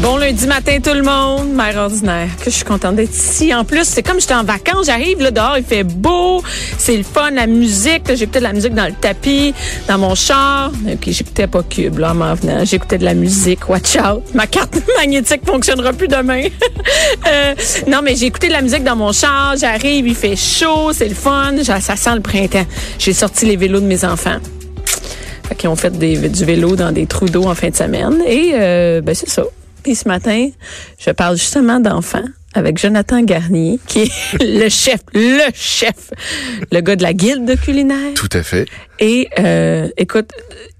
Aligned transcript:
Bon 0.00 0.16
lundi 0.16 0.46
matin 0.46 0.78
tout 0.80 0.94
le 0.94 1.02
monde, 1.02 1.48
mère 1.48 1.76
ordinaire. 1.76 2.28
Que 2.38 2.44
je 2.44 2.56
suis 2.56 2.64
contente 2.64 2.94
d'être 2.94 3.12
ici. 3.12 3.52
En 3.52 3.64
plus, 3.64 3.82
c'est 3.82 4.04
comme 4.04 4.20
j'étais 4.20 4.34
en 4.34 4.44
vacances, 4.44 4.86
j'arrive 4.86 5.20
là 5.20 5.32
dehors, 5.32 5.58
il 5.58 5.64
fait 5.64 5.82
beau, 5.82 6.40
c'est 6.78 6.96
le 6.96 7.02
fun, 7.02 7.32
la 7.32 7.48
musique. 7.48 8.04
J'écoutais 8.14 8.38
de 8.38 8.44
la 8.44 8.52
musique 8.52 8.74
dans 8.74 8.86
le 8.86 8.92
tapis, 8.92 9.52
dans 9.88 9.98
mon 9.98 10.14
char. 10.14 10.70
Ok, 10.86 11.08
j'écoutais 11.08 11.48
pas 11.48 11.64
Cube 11.64 11.98
là 11.98 12.12
en 12.12 12.34
venant. 12.34 12.64
J'écoutais 12.64 12.98
de 12.98 13.04
la 13.04 13.14
musique. 13.14 13.68
Watch 13.68 13.96
out, 13.96 14.22
ma 14.34 14.46
carte 14.46 14.78
magnétique 14.96 15.44
fonctionnera 15.44 15.92
plus 15.92 16.08
demain. 16.08 16.42
Euh, 17.26 17.54
non, 17.86 18.00
mais 18.02 18.16
j'ai 18.16 18.26
écouté 18.26 18.48
de 18.48 18.52
la 18.52 18.62
musique 18.62 18.84
dans 18.84 18.96
mon 18.96 19.12
char. 19.12 19.56
J'arrive, 19.56 20.06
il 20.06 20.14
fait 20.14 20.36
chaud, 20.36 20.92
c'est 20.94 21.08
le 21.08 21.14
fun. 21.14 21.52
Ça 21.62 21.96
sent 21.96 22.14
le 22.14 22.20
printemps. 22.20 22.64
J'ai 22.98 23.12
sorti 23.12 23.44
les 23.44 23.56
vélos 23.56 23.80
de 23.80 23.86
mes 23.86 24.04
enfants. 24.04 24.38
Qu'ils 25.58 25.68
ont 25.68 25.76
fait 25.76 25.90
du 25.90 26.44
vélo 26.44 26.76
dans 26.76 26.92
des 26.92 27.06
trous 27.06 27.28
d'eau 27.28 27.44
en 27.44 27.54
fin 27.54 27.68
de 27.68 27.76
semaine. 27.76 28.22
Et 28.26 28.52
euh, 28.54 29.00
ben 29.02 29.14
c'est 29.14 29.28
ça. 29.28 29.42
Ce 29.94 30.06
matin, 30.08 30.48
je 30.98 31.10
parle 31.10 31.36
justement 31.36 31.80
d'enfants 31.80 32.24
avec 32.54 32.78
Jonathan 32.78 33.22
Garnier, 33.22 33.78
qui 33.86 34.00
est 34.00 34.10
le 34.40 34.68
chef, 34.68 35.00
le 35.14 35.40
chef, 35.54 36.10
le 36.72 36.80
gars 36.80 36.96
de 36.96 37.02
la 37.02 37.12
guilde 37.12 37.58
culinaire. 37.60 38.14
Tout 38.14 38.28
à 38.32 38.42
fait. 38.42 38.66
Et 38.98 39.28
euh, 39.38 39.88
écoute, 39.96 40.30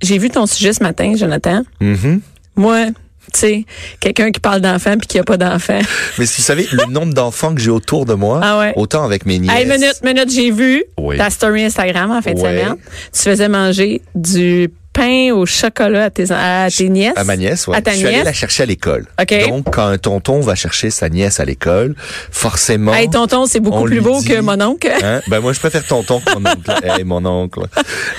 j'ai 0.02 0.18
vu 0.18 0.30
ton 0.30 0.46
sujet 0.46 0.72
ce 0.72 0.82
matin, 0.82 1.12
Jonathan. 1.16 1.62
Mhm. 1.80 2.20
Moi, 2.56 2.86
tu 3.32 3.40
sais, 3.40 3.64
quelqu'un 4.00 4.30
qui 4.32 4.40
parle 4.40 4.60
d'enfants 4.62 4.96
puis 4.96 5.06
qui 5.06 5.18
a 5.18 5.24
pas 5.24 5.36
d'enfants. 5.36 5.80
Mais 6.18 6.24
si 6.26 6.38
vous 6.40 6.46
savez, 6.46 6.66
le 6.72 6.90
nombre 6.90 7.12
d'enfants 7.12 7.54
que 7.54 7.60
j'ai 7.60 7.70
autour 7.70 8.06
de 8.06 8.14
moi, 8.14 8.40
Ah 8.42 8.58
ouais. 8.58 8.72
autant 8.76 9.04
avec 9.04 9.26
mes 9.26 9.38
nièces. 9.38 9.54
Hey, 9.54 9.66
minute, 9.66 10.00
minute, 10.02 10.30
j'ai 10.32 10.50
vu 10.50 10.82
Oui. 10.98 11.18
ta 11.18 11.28
story 11.28 11.64
Instagram 11.64 12.10
en 12.10 12.22
fin 12.22 12.32
de 12.32 12.40
Ouais. 12.40 12.58
semaine. 12.62 12.76
Tu 13.12 13.20
faisais 13.20 13.48
manger 13.48 14.00
du 14.14 14.70
pain 14.98 15.32
au 15.32 15.46
chocolat 15.46 16.04
à 16.04 16.10
tes, 16.10 16.30
à 16.30 16.68
tes 16.77 16.88
nièces? 16.88 17.16
À 17.16 17.24
ma 17.24 17.36
nièce, 17.36 17.66
ta 17.84 17.92
je 17.92 17.96
suis 17.96 18.06
allé 18.06 18.22
la 18.22 18.32
chercher 18.32 18.64
à 18.64 18.66
l'école. 18.66 19.06
OK. 19.20 19.48
Donc, 19.48 19.66
quand 19.72 19.86
un 19.86 19.98
tonton 19.98 20.41
va 20.41 20.54
chercher 20.54 20.91
sa 20.91 21.08
nièce 21.08 21.41
à 21.41 21.44
l'école, 21.44 21.94
forcément. 22.30 22.94
Hey, 22.94 23.08
tonton, 23.08 23.46
c'est 23.46 23.60
beaucoup 23.60 23.84
plus 23.84 24.00
beau 24.00 24.20
dit- 24.20 24.28
que 24.28 24.41
mon 24.41 24.60
oncle. 24.60 24.91
Hein? 25.02 25.20
Ben 25.28 25.41
moi 25.41 25.52
je 25.52 25.58
préfère 25.60 25.84
tonton 25.84 26.20
que 26.20 26.38
mon 26.38 26.50
oncle. 26.50 26.70
Hey, 26.84 27.04
mon 27.04 27.24
oncle. 27.24 27.60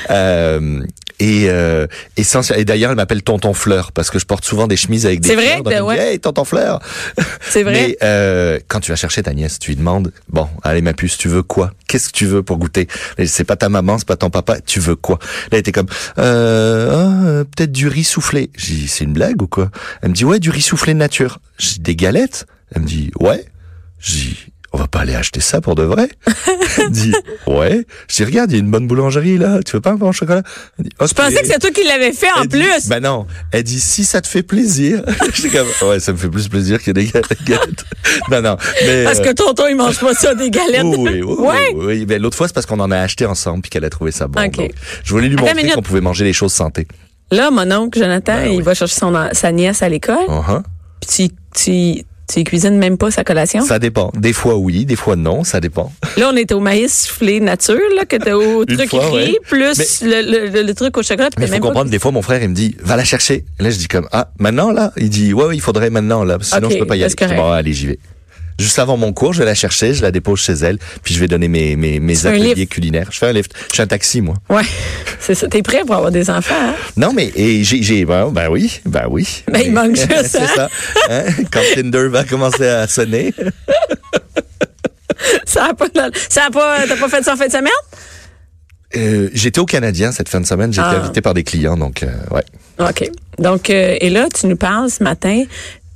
Euh, 0.10 0.82
et 1.20 1.50
euh, 1.50 1.88
essentiel- 2.18 2.60
et 2.60 2.66
d'ailleurs 2.66 2.92
elle 2.92 2.98
m'appelle 2.98 3.22
tonton 3.24 3.54
Fleur 3.54 3.92
parce 3.92 4.10
que 4.10 4.20
je 4.20 4.26
porte 4.26 4.46
souvent 4.46 4.68
des 4.68 4.78
chemises 4.78 5.06
avec 5.06 5.20
des 5.22 5.30
C'est 5.30 5.36
vrai? 5.36 5.46
fleurs. 5.48 5.64
Donc, 5.64 5.74
elle 5.74 5.82
me 5.82 5.88
Ouais. 5.88 6.14
Hey 6.14 6.20
tonton 6.20 6.44
Fleur. 6.46 6.80
C'est 7.50 7.64
vrai. 7.64 7.74
Mais 7.74 7.98
euh, 8.04 8.60
quand 8.68 8.80
tu 8.80 8.92
vas 8.92 8.96
chercher 8.96 9.24
ta 9.24 9.34
nièce, 9.34 9.60
tu 9.60 9.72
lui 9.72 9.76
demandes 9.78 10.12
bon 10.30 10.48
allez 10.64 10.82
ma 10.82 10.94
puce 10.94 11.18
tu 11.18 11.28
veux 11.28 11.44
quoi? 11.44 11.74
Qu'est-ce 11.88 12.10
que 12.10 12.14
tu 12.14 12.26
veux 12.26 12.44
pour 12.44 12.58
goûter 12.58 12.88
C'est 13.26 13.44
pas 13.44 13.56
ta 13.56 13.70
maman, 13.70 13.98
c'est 13.98 14.08
pas 14.08 14.16
ton 14.16 14.30
papa. 14.30 14.62
Tu 14.62 14.80
veux 14.80 14.96
quoi? 14.96 15.18
Là 15.22 15.48
elle 15.54 15.60
était 15.60 15.72
comme 15.72 15.88
euh, 16.20 16.90
ah, 16.92 17.26
euh, 17.28 17.44
peut-être 17.44 17.72
du 17.72 17.88
riz 17.88 18.04
soufflé. 18.04 18.50
J'ai 18.56 18.74
dit 18.76 18.88
c'est 18.88 19.04
une 19.04 19.14
blague 19.14 19.42
ou 19.42 19.48
quoi 19.48 19.72
Elle 20.02 20.10
me 20.10 20.16
dit 20.16 20.26
ouais 20.26 20.40
du 20.40 20.50
riz 20.52 20.62
soufflé 20.62 20.94
de 20.94 21.00
nature. 21.00 21.40
J'ai 21.58 21.74
dit 21.76 21.80
des 21.80 21.96
galettes. 21.96 22.46
Elle 22.76 22.84
me 22.84 22.88
dit 22.88 23.12
ouais. 23.20 23.46
J'ai 24.00 24.36
pas 25.00 25.04
aller 25.04 25.16
acheter 25.16 25.40
ça 25.40 25.62
pour 25.62 25.76
de 25.76 25.84
vrai. 25.84 26.10
Elle 26.78 26.90
dit, 26.92 27.14
ouais. 27.48 27.86
Je 28.10 28.16
dis, 28.18 28.24
regarde, 28.26 28.52
il 28.52 28.56
y 28.56 28.58
a 28.58 28.64
une 28.64 28.70
bonne 28.72 28.88
boulangerie 28.88 29.38
là. 29.38 29.60
Tu 29.64 29.72
veux 29.74 29.82
pas 29.82 29.92
un 29.92 30.02
au 30.02 30.12
chocolat? 30.12 30.44
Elle 30.78 30.86
dit, 30.86 30.92
Je 31.00 31.14
pensais 31.14 31.42
que 31.42 31.48
c'est 31.48 31.60
toi 31.60 31.72
qui 31.72 31.84
l'avais 31.86 32.12
fait 32.12 32.32
en 32.32 32.42
Elle 32.42 32.48
dit, 32.48 32.60
plus. 32.60 32.88
Ben 32.90 33.00
non. 33.00 33.26
Elle 33.52 33.64
dit, 33.64 33.80
si 33.80 34.04
ça 34.04 34.22
te 34.22 34.28
fait 34.28 34.44
plaisir. 34.44 35.04
J'étais 35.34 35.58
comme, 35.58 35.90
ouais, 35.90 36.00
ça 36.00 36.12
me 36.12 36.18
fait 36.18 36.30
plus 36.30 36.48
plaisir 36.48 36.84
que 36.84 36.92
des 36.92 37.06
galettes. 37.06 37.86
non, 38.32 38.42
non. 38.42 38.58
Mais, 38.86 39.04
Parce 39.06 39.20
euh, 39.20 39.24
que 39.24 39.34
tonton, 39.34 39.68
il 39.70 39.76
mange 39.76 40.00
pas 40.00 40.14
ça, 40.14 40.36
des 40.36 40.50
galettes. 40.50 40.84
oui, 40.84 40.98
oui, 40.98 41.22
oui, 41.24 41.36
Ouais. 41.40 41.72
oui, 41.76 41.86
oui. 41.86 42.06
Ben, 42.06 42.22
l'autre 42.22 42.36
fois, 42.38 42.48
c'est 42.48 42.54
parce 42.54 42.66
qu'on 42.66 42.80
en 42.80 42.92
a 42.92 42.98
acheté 42.98 43.26
ensemble 43.26 43.62
puis 43.62 43.70
qu'elle 43.70 43.86
a 43.86 43.90
trouvé 43.90 44.12
ça 44.12 44.28
bon. 44.28 44.42
Ok. 44.42 44.58
Donc, 44.58 44.72
je 45.04 45.12
voulais 45.12 45.28
lui 45.28 45.36
Attends 45.38 45.48
montrer 45.56 45.70
qu'on 45.72 45.82
pouvait 45.82 46.02
manger 46.02 46.26
les 46.26 46.34
choses 46.34 46.54
santé. 46.54 46.88
Là, 47.32 47.52
mon 47.52 47.72
oncle, 47.72 48.00
Jonathan, 48.00 48.34
Ben 48.42 48.52
il 48.52 48.58
oui. 48.58 48.64
va 48.64 48.74
chercher 48.74 48.96
son, 48.96 49.14
sa 49.34 49.52
nièce 49.52 49.82
à 49.84 49.90
l'école. 49.90 50.26
Uh-huh. 50.28 50.64
Puis 51.00 51.30
tu, 51.30 51.96
tu, 51.96 52.04
tu 52.32 52.44
cuisines 52.44 52.78
même 52.78 52.98
pas 52.98 53.12
sa 53.12 53.24
collation? 53.24 53.64
Ça 53.64 53.80
dépend. 53.80 54.12
Des 54.16 54.34
fois 54.34 54.56
oui, 54.58 54.86
des 54.86 54.96
fois 54.96 55.16
non, 55.16 55.44
ça 55.44 55.60
dépend. 55.60 55.92
Là, 56.18 56.30
on 56.32 56.36
était 56.38 56.54
au 56.54 56.60
maïs 56.60 57.06
soufflé 57.08 57.40
nature, 57.40 57.80
là, 57.96 58.06
que 58.06 58.16
t'as 58.18 58.36
au 58.36 58.66
truc 58.66 58.90
fois, 58.90 59.04
écrit, 59.06 59.32
ouais. 59.32 59.38
plus 59.48 60.02
le, 60.04 60.22
le, 60.22 60.48
le, 60.50 60.62
le 60.64 60.74
truc 60.74 60.96
au 60.98 61.04
chocolat. 61.04 61.30
Mais 61.38 61.46
il 61.46 61.48
faut 61.48 61.52
même 61.54 61.62
pas 61.62 61.68
comprendre, 61.68 61.90
des 61.90 62.00
fois, 62.00 62.12
mon 62.12 62.22
frère, 62.22 62.42
il 62.44 62.50
me 62.50 62.56
dit, 62.56 62.76
va 62.82 62.96
la 62.96 63.04
chercher. 63.04 63.46
Et 63.60 63.64
là, 63.64 63.70
je 63.70 63.78
dis 63.78 63.88
comme, 63.88 64.08
ah, 64.12 64.32
maintenant, 64.40 64.72
là? 64.72 64.92
Il 64.98 65.10
dit, 65.10 65.34
ouais, 65.34 65.46
ouais, 65.46 65.56
il 65.56 65.62
faudrait 65.62 65.90
maintenant, 65.90 66.24
là. 66.24 66.38
Sinon, 66.42 66.68
Ok, 66.68 66.74
je 66.74 66.78
peux 66.80 66.86
pas 66.86 66.96
y 66.96 67.04
aller. 67.04 67.14
bon, 67.36 67.52
allez, 67.52 67.74
j'y 67.74 67.88
vais. 67.88 68.00
Juste 68.60 68.78
avant 68.78 68.98
mon 68.98 69.14
cours, 69.14 69.34
je 69.34 69.40
vais 69.40 69.46
la 69.46 69.56
chercher, 69.56 69.94
je 69.94 70.02
la 70.02 70.12
dépose 70.12 70.42
chez 70.42 70.52
elle, 70.54 70.78
puis 71.02 71.14
je 71.14 71.20
vais 71.20 71.28
donner 71.28 71.48
mes, 71.48 71.76
mes, 71.76 72.26
ateliers 72.28 72.68
culinaires. 72.68 73.08
Je 73.12 73.18
fais 73.18 73.28
un 73.28 73.32
lift. 73.34 73.54
Je 73.70 73.74
suis 73.76 73.82
un 73.82 73.88
taxi, 73.88 74.20
moi. 74.22 74.36
Ouais, 74.50 74.64
c'est 75.20 75.34
ça. 75.34 75.48
T'es 75.48 75.62
prêt 75.64 75.82
pour 75.86 75.96
avoir 75.96 76.12
des 76.12 76.30
enfants, 76.30 76.54
hein? 76.60 76.76
Non, 76.98 77.14
mais, 77.14 77.32
et 77.36 77.64
j'ai, 77.64 77.82
j'ai, 77.82 78.04
ben, 78.06 78.30
ben 78.30 78.50
oui, 78.50 78.82
ben 78.86 79.06
oui. 79.10 79.44
Ben, 79.48 79.62
il 79.62 79.72
Mais- 79.72 79.82
manque 79.82 79.96
juste, 79.96 80.26
C'est 80.28 80.42
hein? 80.42 80.48
ça. 80.56 80.70
Hein? 81.10 81.24
Quand 81.52 81.62
Tinder 81.74 82.08
va 82.10 82.26
commencer 82.26 82.68
à 82.68 82.88
sonner. 82.88 83.34
Ça 85.46 85.66
a 85.66 85.74
pas, 85.74 85.88
ça 86.30 86.46
a 86.46 86.52
pas, 86.52 86.88
t'as 86.88 86.96
pas 86.96 87.10
fait 87.10 87.24
ça 87.24 87.34
en 87.34 87.38
fin 87.38 87.48
de 87.48 87.52
semaine? 87.52 87.72
Euh, 88.96 89.30
j'étais 89.34 89.60
au 89.60 89.66
Canadien 89.66 90.12
cette 90.12 90.30
fin 90.30 90.40
de 90.40 90.46
semaine, 90.46 90.72
j'ai 90.72 90.82
été 90.82 90.90
Ah. 90.94 91.00
invité 91.04 91.22
par 91.22 91.34
des 91.34 91.44
clients, 91.44 91.76
donc, 91.76 92.04
euh, 92.04 92.08
ouais. 92.32 92.44
OK. 92.80 93.10
Donc, 93.38 93.70
euh, 93.70 93.98
et 94.00 94.10
là, 94.10 94.28
tu 94.34 94.48
nous 94.48 94.56
parles 94.56 94.90
ce 94.90 95.04
matin 95.04 95.44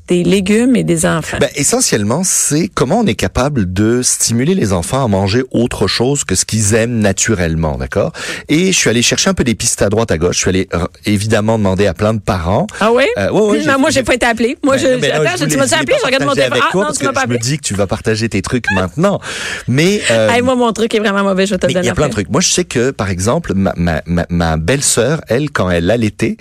des 0.08 0.24
légumes 0.24 0.76
et 0.76 0.84
des 0.84 1.06
enfants. 1.06 1.38
Ben, 1.40 1.50
essentiellement, 1.56 2.24
c'est 2.26 2.68
comment 2.68 3.00
on 3.00 3.06
est 3.08 3.16
capable 3.16 3.72
de 3.72 4.02
stimuler 4.02 4.54
les 4.54 4.74
enfants 4.74 5.04
à 5.04 5.08
manger 5.08 5.44
autre 5.52 5.88
chose 5.88 6.26
que 6.26 6.36
ce 6.36 6.44
qu'ils 6.44 6.74
aiment 6.74 7.00
naturellement, 7.00 7.78
d'accord? 7.78 8.12
Et 8.50 8.74
je 8.74 8.78
suis 8.78 8.90
allé 8.90 9.02
chercher 9.02 9.30
un 9.30 9.34
peu 9.34 9.46
des 9.46 9.56
pistes 9.56 9.82
à 9.82 9.88
droite, 9.90 10.12
à 10.12 10.18
gauche. 10.18 10.36
Je 10.36 10.40
suis 10.42 10.50
allé 10.50 10.68
euh, 10.74 10.86
évidemment 11.06 11.58
demander 11.58 11.88
à 11.88 11.94
plein 11.94 12.14
de 12.14 12.20
parents. 12.20 12.68
ah 12.82 12.92
oui? 12.92 13.06
Euh, 13.18 13.32
ouais, 13.32 13.66
ouais, 13.66 13.78
moi, 13.78 13.90
j'ai 13.92 14.04
pas 14.04 14.16
été 14.16 14.26
appelé. 14.26 14.58
Moi, 14.64 14.76
je, 14.78 15.00
Ben, 15.00 15.14
non, 15.16 15.22
attends, 15.22 15.32
je 15.38 15.44
tu 15.46 15.52
voulais- 15.52 15.58
m'as 15.58 15.68
je 15.68 15.74
appelé, 15.76 15.96
je 16.02 16.06
regarde 16.06 16.24
mon 16.26 16.34
téléphone. 16.34 16.60
Ah, 16.62 16.70
non, 16.78 16.92
tu 16.92 17.04
m'as 17.06 17.14
pas 17.14 17.22
je 17.22 17.28
me 17.28 17.36
appelé. 17.36 17.40
dis 17.40 17.58
que 17.58 17.64
tu 17.64 17.74
vas 17.74 17.88
partager 17.88 18.28
tes 18.28 18.42
trucs 18.42 18.66
maintenant. 18.72 19.20
Mais 19.70 20.02
euh, 20.12 20.30
Hey, 20.30 20.42
moi, 20.42 20.56
mon 20.56 20.72
truc 20.74 20.94
est 20.96 21.00
vraiment 21.00 21.24
mauvais, 21.24 21.46
je 21.46 21.52
vais 21.56 21.58
te 21.60 21.66
le 21.66 21.68
mais 21.68 21.74
il 21.74 21.76
donner 21.76 21.88
y 21.88 21.92
a 21.92 21.96
plein 21.96 22.08
de 22.08 22.12
trucs. 22.12 22.30
Moi, 22.30 22.42
je 22.42 22.50
sais 22.50 22.66
que, 22.66 22.92
par 22.92 23.10
exemple, 23.10 23.54
ma, 23.56 23.74
ma, 23.78 24.02
ma, 24.06 24.26
ma 24.30 24.58
belle-sœur, 24.58 25.22
elle, 25.30 25.50
quand 25.50 25.70
elle 25.70 25.90
allaitait, 25.90 26.36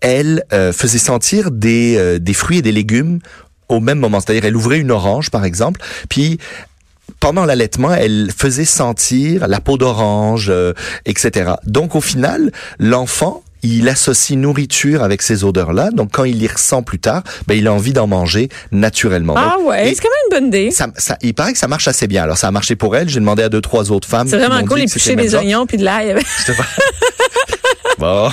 elle 0.00 0.44
euh, 0.52 0.72
faisait 0.72 0.98
sentir 0.98 1.50
des, 1.50 1.96
euh, 1.96 2.18
des 2.18 2.34
fruits 2.34 2.58
et 2.58 2.62
des 2.62 2.72
légumes 2.72 3.20
au 3.68 3.80
même 3.80 3.98
moment. 3.98 4.20
C'est-à-dire, 4.20 4.44
elle 4.44 4.56
ouvrait 4.56 4.78
une 4.78 4.90
orange, 4.90 5.30
par 5.30 5.44
exemple, 5.44 5.80
puis 6.08 6.38
pendant 7.20 7.44
l'allaitement, 7.44 7.92
elle 7.92 8.30
faisait 8.36 8.64
sentir 8.64 9.48
la 9.48 9.60
peau 9.60 9.76
d'orange, 9.76 10.48
euh, 10.50 10.72
etc. 11.04 11.52
Donc, 11.64 11.94
au 11.94 12.00
final, 12.00 12.52
l'enfant 12.78 13.42
il 13.62 13.88
associe 13.88 14.38
nourriture 14.38 15.02
avec 15.02 15.22
ces 15.22 15.44
odeurs-là, 15.44 15.90
donc 15.90 16.10
quand 16.12 16.24
il 16.24 16.40
y 16.42 16.46
ressent 16.46 16.82
plus 16.82 16.98
tard, 16.98 17.22
ben 17.46 17.54
il 17.54 17.66
a 17.66 17.72
envie 17.72 17.92
d'en 17.92 18.06
manger 18.06 18.48
naturellement. 18.70 19.34
Ah 19.36 19.56
Donc, 19.58 19.68
ouais, 19.68 19.92
c'est 19.94 20.02
quand 20.02 20.08
même 20.08 20.30
une 20.30 20.38
bonne 20.38 20.46
idée. 20.46 20.70
ça, 20.70 20.86
ça, 20.96 21.16
il 21.22 21.34
paraît 21.34 21.52
que 21.52 21.58
ça 21.58 21.68
marche 21.68 21.88
assez 21.88 22.06
bien. 22.06 22.22
Alors 22.22 22.38
ça 22.38 22.48
a 22.48 22.50
marché 22.50 22.76
pour 22.76 22.94
elle. 22.96 23.08
J'ai 23.08 23.20
demandé 23.20 23.42
à 23.42 23.48
deux 23.48 23.60
trois 23.60 23.90
autres 23.90 24.06
femmes. 24.06 24.28
C'est 24.28 24.38
vraiment 24.38 24.64
cool, 24.64 24.80
dit 24.80 24.84
que 24.84 24.90
éplucher 24.90 25.10
c'était 25.10 25.22
le 25.22 25.28
des 25.28 25.34
oignons 25.34 25.66
puis 25.66 25.76
de 25.76 25.84
l'ail. 25.84 26.14
Bon. 27.98 28.28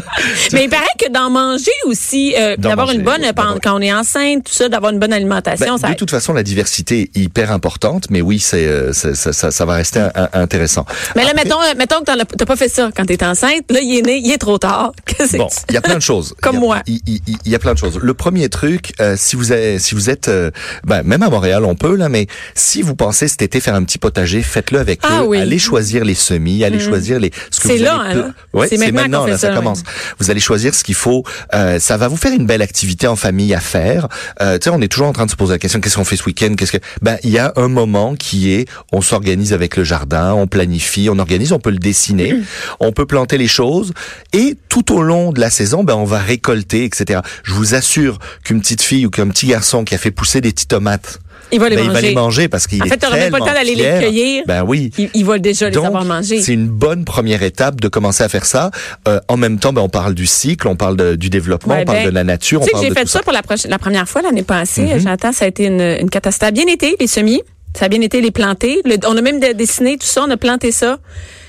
Mais 0.52 0.64
il 0.64 0.70
paraît 0.70 0.84
que 0.98 1.10
d'en 1.12 1.30
manger 1.30 1.70
aussi, 1.86 2.34
euh, 2.38 2.56
d'avoir 2.56 2.90
une 2.90 3.02
bonne, 3.02 3.22
oui, 3.22 3.58
quand 3.62 3.76
on 3.76 3.80
est 3.80 3.92
enceinte, 3.92 4.44
tout 4.44 4.52
ça, 4.52 4.68
d'avoir 4.68 4.92
une 4.92 4.98
bonne 4.98 5.12
alimentation, 5.12 5.74
Ben, 5.74 5.78
ça 5.78 5.88
de 5.88 5.94
toute 5.94 6.10
façon, 6.10 6.32
la 6.32 6.42
diversité 6.42 7.10
est 7.14 7.16
hyper 7.18 7.50
importante, 7.52 8.04
mais 8.10 8.20
oui, 8.20 8.38
c'est 8.38 8.66
euh, 8.66 8.92
ça, 8.92 9.14
ça, 9.14 9.50
ça, 9.50 9.64
va 9.64 9.74
rester 9.74 10.00
un- 10.00 10.28
intéressant. 10.32 10.84
Mais 11.16 11.22
là, 11.24 11.30
Après, 11.30 11.44
mettons, 11.44 11.60
euh, 11.62 11.74
mettons 11.76 12.00
que 12.00 12.04
t'as 12.36 12.46
pas 12.46 12.56
fait 12.56 12.68
ça 12.68 12.90
quand 12.96 13.04
t'es 13.04 13.22
enceinte. 13.24 13.64
Là, 13.70 13.80
il 13.82 13.98
est 13.98 14.02
né, 14.02 14.20
il 14.22 14.30
est 14.32 14.38
trop 14.38 14.58
tard. 14.58 14.92
Bon, 15.38 15.48
il 15.68 15.74
y 15.74 15.76
a 15.76 15.80
plein 15.82 15.96
de 15.96 16.00
choses. 16.02 16.34
Comme 16.42 16.54
Il 16.56 16.60
y 16.60 16.62
a- 16.62 16.66
moi. 16.66 16.82
Il, 16.86 17.00
il- 17.06 17.20
il 17.44 17.52
y 17.52 17.54
a 17.54 17.58
plein 17.58 17.74
de 17.74 17.78
choses. 17.78 17.98
Le 18.00 18.14
premier 18.14 18.48
truc, 18.48 18.92
euh, 19.00 19.14
si 19.16 19.36
vous 19.36 19.52
êtes, 19.52 19.80
si 19.80 19.94
vous 19.94 20.10
êtes, 20.10 20.28
euh, 20.28 20.50
ben, 20.84 21.02
même 21.02 21.22
à 21.22 21.28
Montréal, 21.28 21.64
on 21.64 21.74
peut 21.74 21.94
là, 21.96 22.08
mais 22.08 22.26
si 22.54 22.82
vous 22.82 22.94
pensez 22.94 23.28
cet 23.28 23.42
été 23.42 23.60
faire 23.60 23.74
un 23.74 23.84
petit 23.84 23.98
potager, 23.98 24.42
faites-le 24.42 24.78
avec 24.78 25.00
Ah 25.02 25.20
eux. 25.22 25.26
oui. 25.26 25.40
Allez 25.40 25.58
choisir 25.58 26.04
les 26.04 26.14
semis, 26.14 26.64
allez 26.64 26.78
choisir 26.80 27.18
les. 27.20 27.30
ce 27.50 27.60
que 27.60 27.68
C'est 27.68 27.78
là, 27.78 27.96
hein, 28.00 28.14
là. 28.14 28.28
Ouais, 28.52 28.68
C'est 28.68 28.78
maintenant 28.78 29.07
fait 29.10 29.30
là, 29.30 29.38
ça, 29.38 29.48
ça 29.48 29.54
commence. 29.54 29.82
Vous 30.18 30.30
allez 30.30 30.40
choisir 30.40 30.74
ce 30.74 30.84
qu'il 30.84 30.94
faut. 30.94 31.24
Euh, 31.54 31.78
ça 31.78 31.96
va 31.96 32.08
vous 32.08 32.16
faire 32.16 32.32
une 32.32 32.46
belle 32.46 32.62
activité 32.62 33.06
en 33.06 33.16
famille 33.16 33.54
à 33.54 33.60
faire. 33.60 34.08
Euh, 34.40 34.58
tu 34.58 34.64
sais, 34.64 34.70
on 34.70 34.80
est 34.80 34.88
toujours 34.88 35.08
en 35.08 35.12
train 35.12 35.26
de 35.26 35.30
se 35.30 35.36
poser 35.36 35.54
la 35.54 35.58
question 35.58 35.80
qu'est-ce 35.80 35.96
qu'on 35.96 36.04
fait 36.04 36.16
ce 36.16 36.24
week-end 36.24 36.54
Qu'est-ce 36.56 36.72
que 36.72 36.78
Ben, 37.02 37.18
il 37.22 37.30
y 37.30 37.38
a 37.38 37.52
un 37.56 37.68
moment 37.68 38.14
qui 38.14 38.52
est 38.52 38.68
on 38.92 39.00
s'organise 39.00 39.52
avec 39.52 39.76
le 39.76 39.84
jardin, 39.84 40.32
on 40.34 40.46
planifie, 40.46 41.08
on 41.10 41.18
organise, 41.18 41.52
on 41.52 41.58
peut 41.58 41.70
le 41.70 41.78
dessiner, 41.78 42.36
on 42.80 42.92
peut 42.92 43.06
planter 43.06 43.38
les 43.38 43.48
choses 43.48 43.92
et 44.32 44.56
tout 44.68 44.92
au 44.92 45.02
long 45.02 45.32
de 45.32 45.40
la 45.40 45.50
saison, 45.50 45.84
ben 45.84 45.94
on 45.94 46.04
va 46.04 46.18
récolter, 46.18 46.84
etc. 46.84 47.20
Je 47.42 47.52
vous 47.54 47.74
assure 47.74 48.18
qu'une 48.44 48.60
petite 48.60 48.82
fille 48.82 49.06
ou 49.06 49.10
qu'un 49.10 49.28
petit 49.28 49.46
garçon 49.46 49.84
qui 49.84 49.94
a 49.94 49.98
fait 49.98 50.10
pousser 50.10 50.40
des 50.40 50.52
petites 50.52 50.68
tomates 50.68 51.20
Il 51.50 51.60
va 51.60 51.68
les 51.70 51.76
ben, 51.76 51.82
il 51.84 51.86
va 51.88 51.92
manger. 51.94 52.08
les 52.08 52.14
manger 52.14 52.48
parce 52.48 52.66
qu'il 52.66 52.82
En 52.82 52.86
est 52.86 52.88
fait, 52.90 52.96
t'aurais 52.98 53.20
même 53.20 53.30
pas 53.30 53.38
le 53.38 53.44
temps 53.46 53.52
d'aller 53.54 53.74
les 53.74 53.82
cueillir. 53.82 54.42
Ben 54.46 54.62
oui. 54.66 54.90
Il, 54.98 55.08
il 55.14 55.24
va 55.24 55.38
déjà 55.38 55.70
les 55.70 55.76
avoir 55.78 56.04
mangés. 56.04 56.42
c'est 56.42 56.52
une 56.52 56.68
bonne 56.68 57.04
première 57.06 57.42
étape 57.42 57.80
de 57.80 57.88
commencer 57.88 58.22
à 58.22 58.28
faire 58.28 58.44
ça. 58.44 58.70
Euh, 59.06 59.18
en 59.28 59.36
même 59.38 59.58
temps, 59.58 59.72
ben, 59.72 59.80
on 59.80 59.88
parle 59.88 60.14
du 60.14 60.26
cycle, 60.26 60.68
on 60.68 60.76
parle 60.76 60.96
de- 60.96 61.14
du 61.16 61.30
développement, 61.30 61.76
on 61.80 61.84
parle 61.84 61.98
ben, 61.98 62.06
de 62.06 62.10
la 62.10 62.24
nature, 62.24 62.60
Tu 62.60 62.64
on 62.64 62.66
sais 62.66 62.72
que 62.82 62.88
j'ai 62.88 62.94
fait 62.94 63.02
tout 63.04 63.08
ça, 63.08 63.20
ça. 63.20 63.22
Pour 63.24 63.32
la, 63.32 63.78
première 63.78 64.08
fois 64.08 64.20
l'année 64.22 64.42
passée. 64.42 64.88
J'entends, 64.98 65.32
ça 65.32 65.46
a 65.46 65.48
été 65.48 65.64
une, 65.64 65.80
une 65.80 66.10
catastrophe. 66.10 66.40
Ça 66.40 66.46
a 66.48 66.50
bien 66.50 66.66
été, 66.66 66.96
les 67.00 67.06
semis. 67.06 67.40
Ça 67.78 67.86
a 67.86 67.88
bien 67.88 68.00
été 68.02 68.20
les 68.20 68.30
planter. 68.30 68.80
Le- 68.84 68.96
on 69.06 69.16
a 69.16 69.22
même 69.22 69.40
de- 69.40 69.52
dessiné 69.52 69.96
tout 69.96 70.06
ça, 70.06 70.24
on 70.26 70.30
a 70.30 70.36
planté 70.36 70.70
ça. 70.72 70.98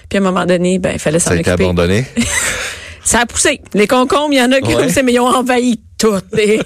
Puis 0.09 0.18
à 0.18 0.21
un 0.21 0.24
moment 0.24 0.45
donné, 0.45 0.80
ben, 0.80 0.92
il 0.94 1.00
fallait 1.00 1.19
s'en 1.19 1.31
Ça 1.31 1.35
a 1.35 1.38
été 1.39 1.51
abandonné. 1.51 2.06
Ça 3.03 3.19
a 3.21 3.25
poussé. 3.25 3.62
Les 3.74 3.88
concombres, 3.88 4.30
il 4.33 4.38
y 4.38 4.42
en 4.42 4.51
a 4.51 4.59
qui 4.62 4.74
ont 4.74 4.77
Ouais. 4.77 4.85
poussé, 4.88 5.01
mais 5.03 5.13
ils 5.13 5.19
ont 5.19 5.25
envahi 5.27 5.80
tout. 5.99 6.15
Et, 6.37 6.59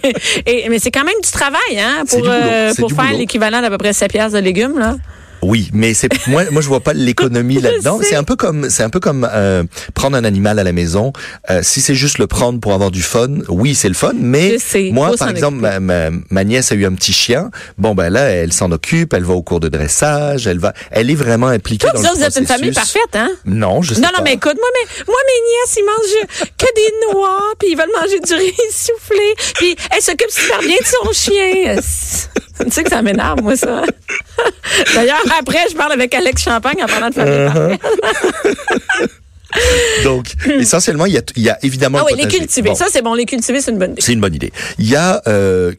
et- 0.45 0.69
mais 0.69 0.79
c'est 0.79 0.91
quand 0.91 1.03
même 1.03 1.19
du 1.23 1.31
travail, 1.31 1.79
hein, 1.79 2.03
pour, 2.09 2.19
euh, 2.29 2.73
pour 2.79 2.89
faire 2.91 3.11
l'équivalent 3.17 3.61
d'à 3.61 3.69
peu 3.69 3.77
près 3.77 3.91
7 3.93 4.11
piastres 4.11 4.37
de 4.37 4.43
légumes, 4.43 4.77
là. 4.79 4.95
Oui, 5.43 5.69
mais 5.73 5.93
c'est 5.93 6.09
moi 6.27 6.43
moi 6.51 6.61
je 6.61 6.67
vois 6.67 6.79
pas 6.79 6.93
l'économie 6.93 7.59
là-dedans. 7.61 7.99
C'est 8.01 8.15
un 8.15 8.23
peu 8.23 8.35
comme 8.35 8.69
c'est 8.69 8.83
un 8.83 8.89
peu 8.89 8.99
comme 8.99 9.27
euh, 9.31 9.63
prendre 9.93 10.15
un 10.17 10.23
animal 10.23 10.59
à 10.59 10.63
la 10.63 10.71
maison. 10.71 11.13
Euh, 11.49 11.59
si 11.63 11.81
c'est 11.81 11.95
juste 11.95 12.17
le 12.17 12.27
prendre 12.27 12.59
pour 12.59 12.73
avoir 12.73 12.91
du 12.91 13.01
fun, 13.01 13.29
oui 13.49 13.75
c'est 13.75 13.89
le 13.89 13.93
fun. 13.95 14.13
Mais 14.15 14.57
moi 14.91 15.09
faut 15.11 15.17
par 15.17 15.29
exemple 15.29 15.57
ma, 15.57 15.79
ma, 15.79 16.09
ma 16.29 16.43
nièce 16.43 16.71
a 16.71 16.75
eu 16.75 16.85
un 16.85 16.93
petit 16.93 17.13
chien. 17.13 17.51
Bon 17.77 17.93
ben 17.95 18.09
là 18.09 18.29
elle 18.29 18.53
s'en 18.53 18.71
occupe, 18.71 19.13
elle 19.13 19.23
va 19.23 19.33
au 19.33 19.41
cours 19.43 19.59
de 19.59 19.69
dressage, 19.69 20.47
elle 20.47 20.59
va, 20.59 20.73
elle 20.91 21.09
est 21.09 21.15
vraiment 21.15 21.47
impliquée 21.47 21.87
Toi, 21.87 22.01
dans 22.01 22.11
le 22.11 22.17
vous 22.17 22.23
êtes 22.23 22.35
une 22.37 22.45
famille 22.47 22.71
parfaite, 22.71 23.01
hein? 23.15 23.29
Non, 23.45 23.81
je 23.81 23.93
sais 23.95 24.01
Non, 24.01 24.09
pas. 24.11 24.17
non, 24.19 24.23
mais 24.23 24.33
écoute, 24.33 24.55
moi, 24.55 24.69
mes, 24.75 25.03
moi, 25.07 25.17
mes 25.27 25.41
nièces, 25.49 25.77
ils 25.77 25.85
mangent 25.85 26.49
que 26.57 26.65
des 26.75 27.13
noix, 27.13 27.39
puis 27.59 27.69
ils 27.71 27.77
veulent 27.77 27.91
manger 27.99 28.19
du 28.19 28.33
riz 28.33 28.53
soufflé, 28.71 29.35
puis 29.55 29.75
elle 29.95 30.01
s'occupe 30.01 30.29
super 30.29 30.59
bien 30.59 30.77
de 30.79 30.85
son 30.85 31.11
chien. 31.11 31.75
tu 32.65 32.71
sais 32.71 32.83
que 32.83 32.89
ça 32.89 33.01
m'énerve, 33.01 33.41
moi, 33.41 33.55
ça. 33.55 33.83
D'ailleurs, 34.95 35.21
après, 35.39 35.59
je 35.69 35.75
parle 35.75 35.91
avec 35.93 36.13
Alex 36.13 36.43
Champagne 36.43 36.81
en 36.83 36.87
parlant 36.87 37.09
de 37.09 37.13
famille 37.13 37.33
Uh-huh. 37.33 37.77
parfaite. 37.77 39.09
Donc 40.03 40.33
essentiellement 40.59 41.05
il 41.05 41.13
y 41.13 41.17
a 41.17 41.21
il 41.35 41.43
y 41.43 41.49
a 41.49 41.59
évidemment 41.63 41.99
Ah 42.01 42.05
le 42.09 42.15
oui, 42.15 42.23
les 42.23 42.27
cultiver. 42.27 42.69
Bon. 42.69 42.75
Ça, 42.75 42.87
c'est 42.91 43.03
bon. 43.03 43.13
Les 43.13 43.25
cultiver, 43.25 43.61
c'est 43.61 43.69
une 43.71 43.77
bonne 43.77 43.91
idée. 43.91 44.01
C'est 44.01 44.13
une 44.13 44.19
bonne 44.19 44.33
idée. 44.33 44.51
Il 44.79 44.89
y 44.89 44.95
a 44.95 45.21
euh, 45.27 45.73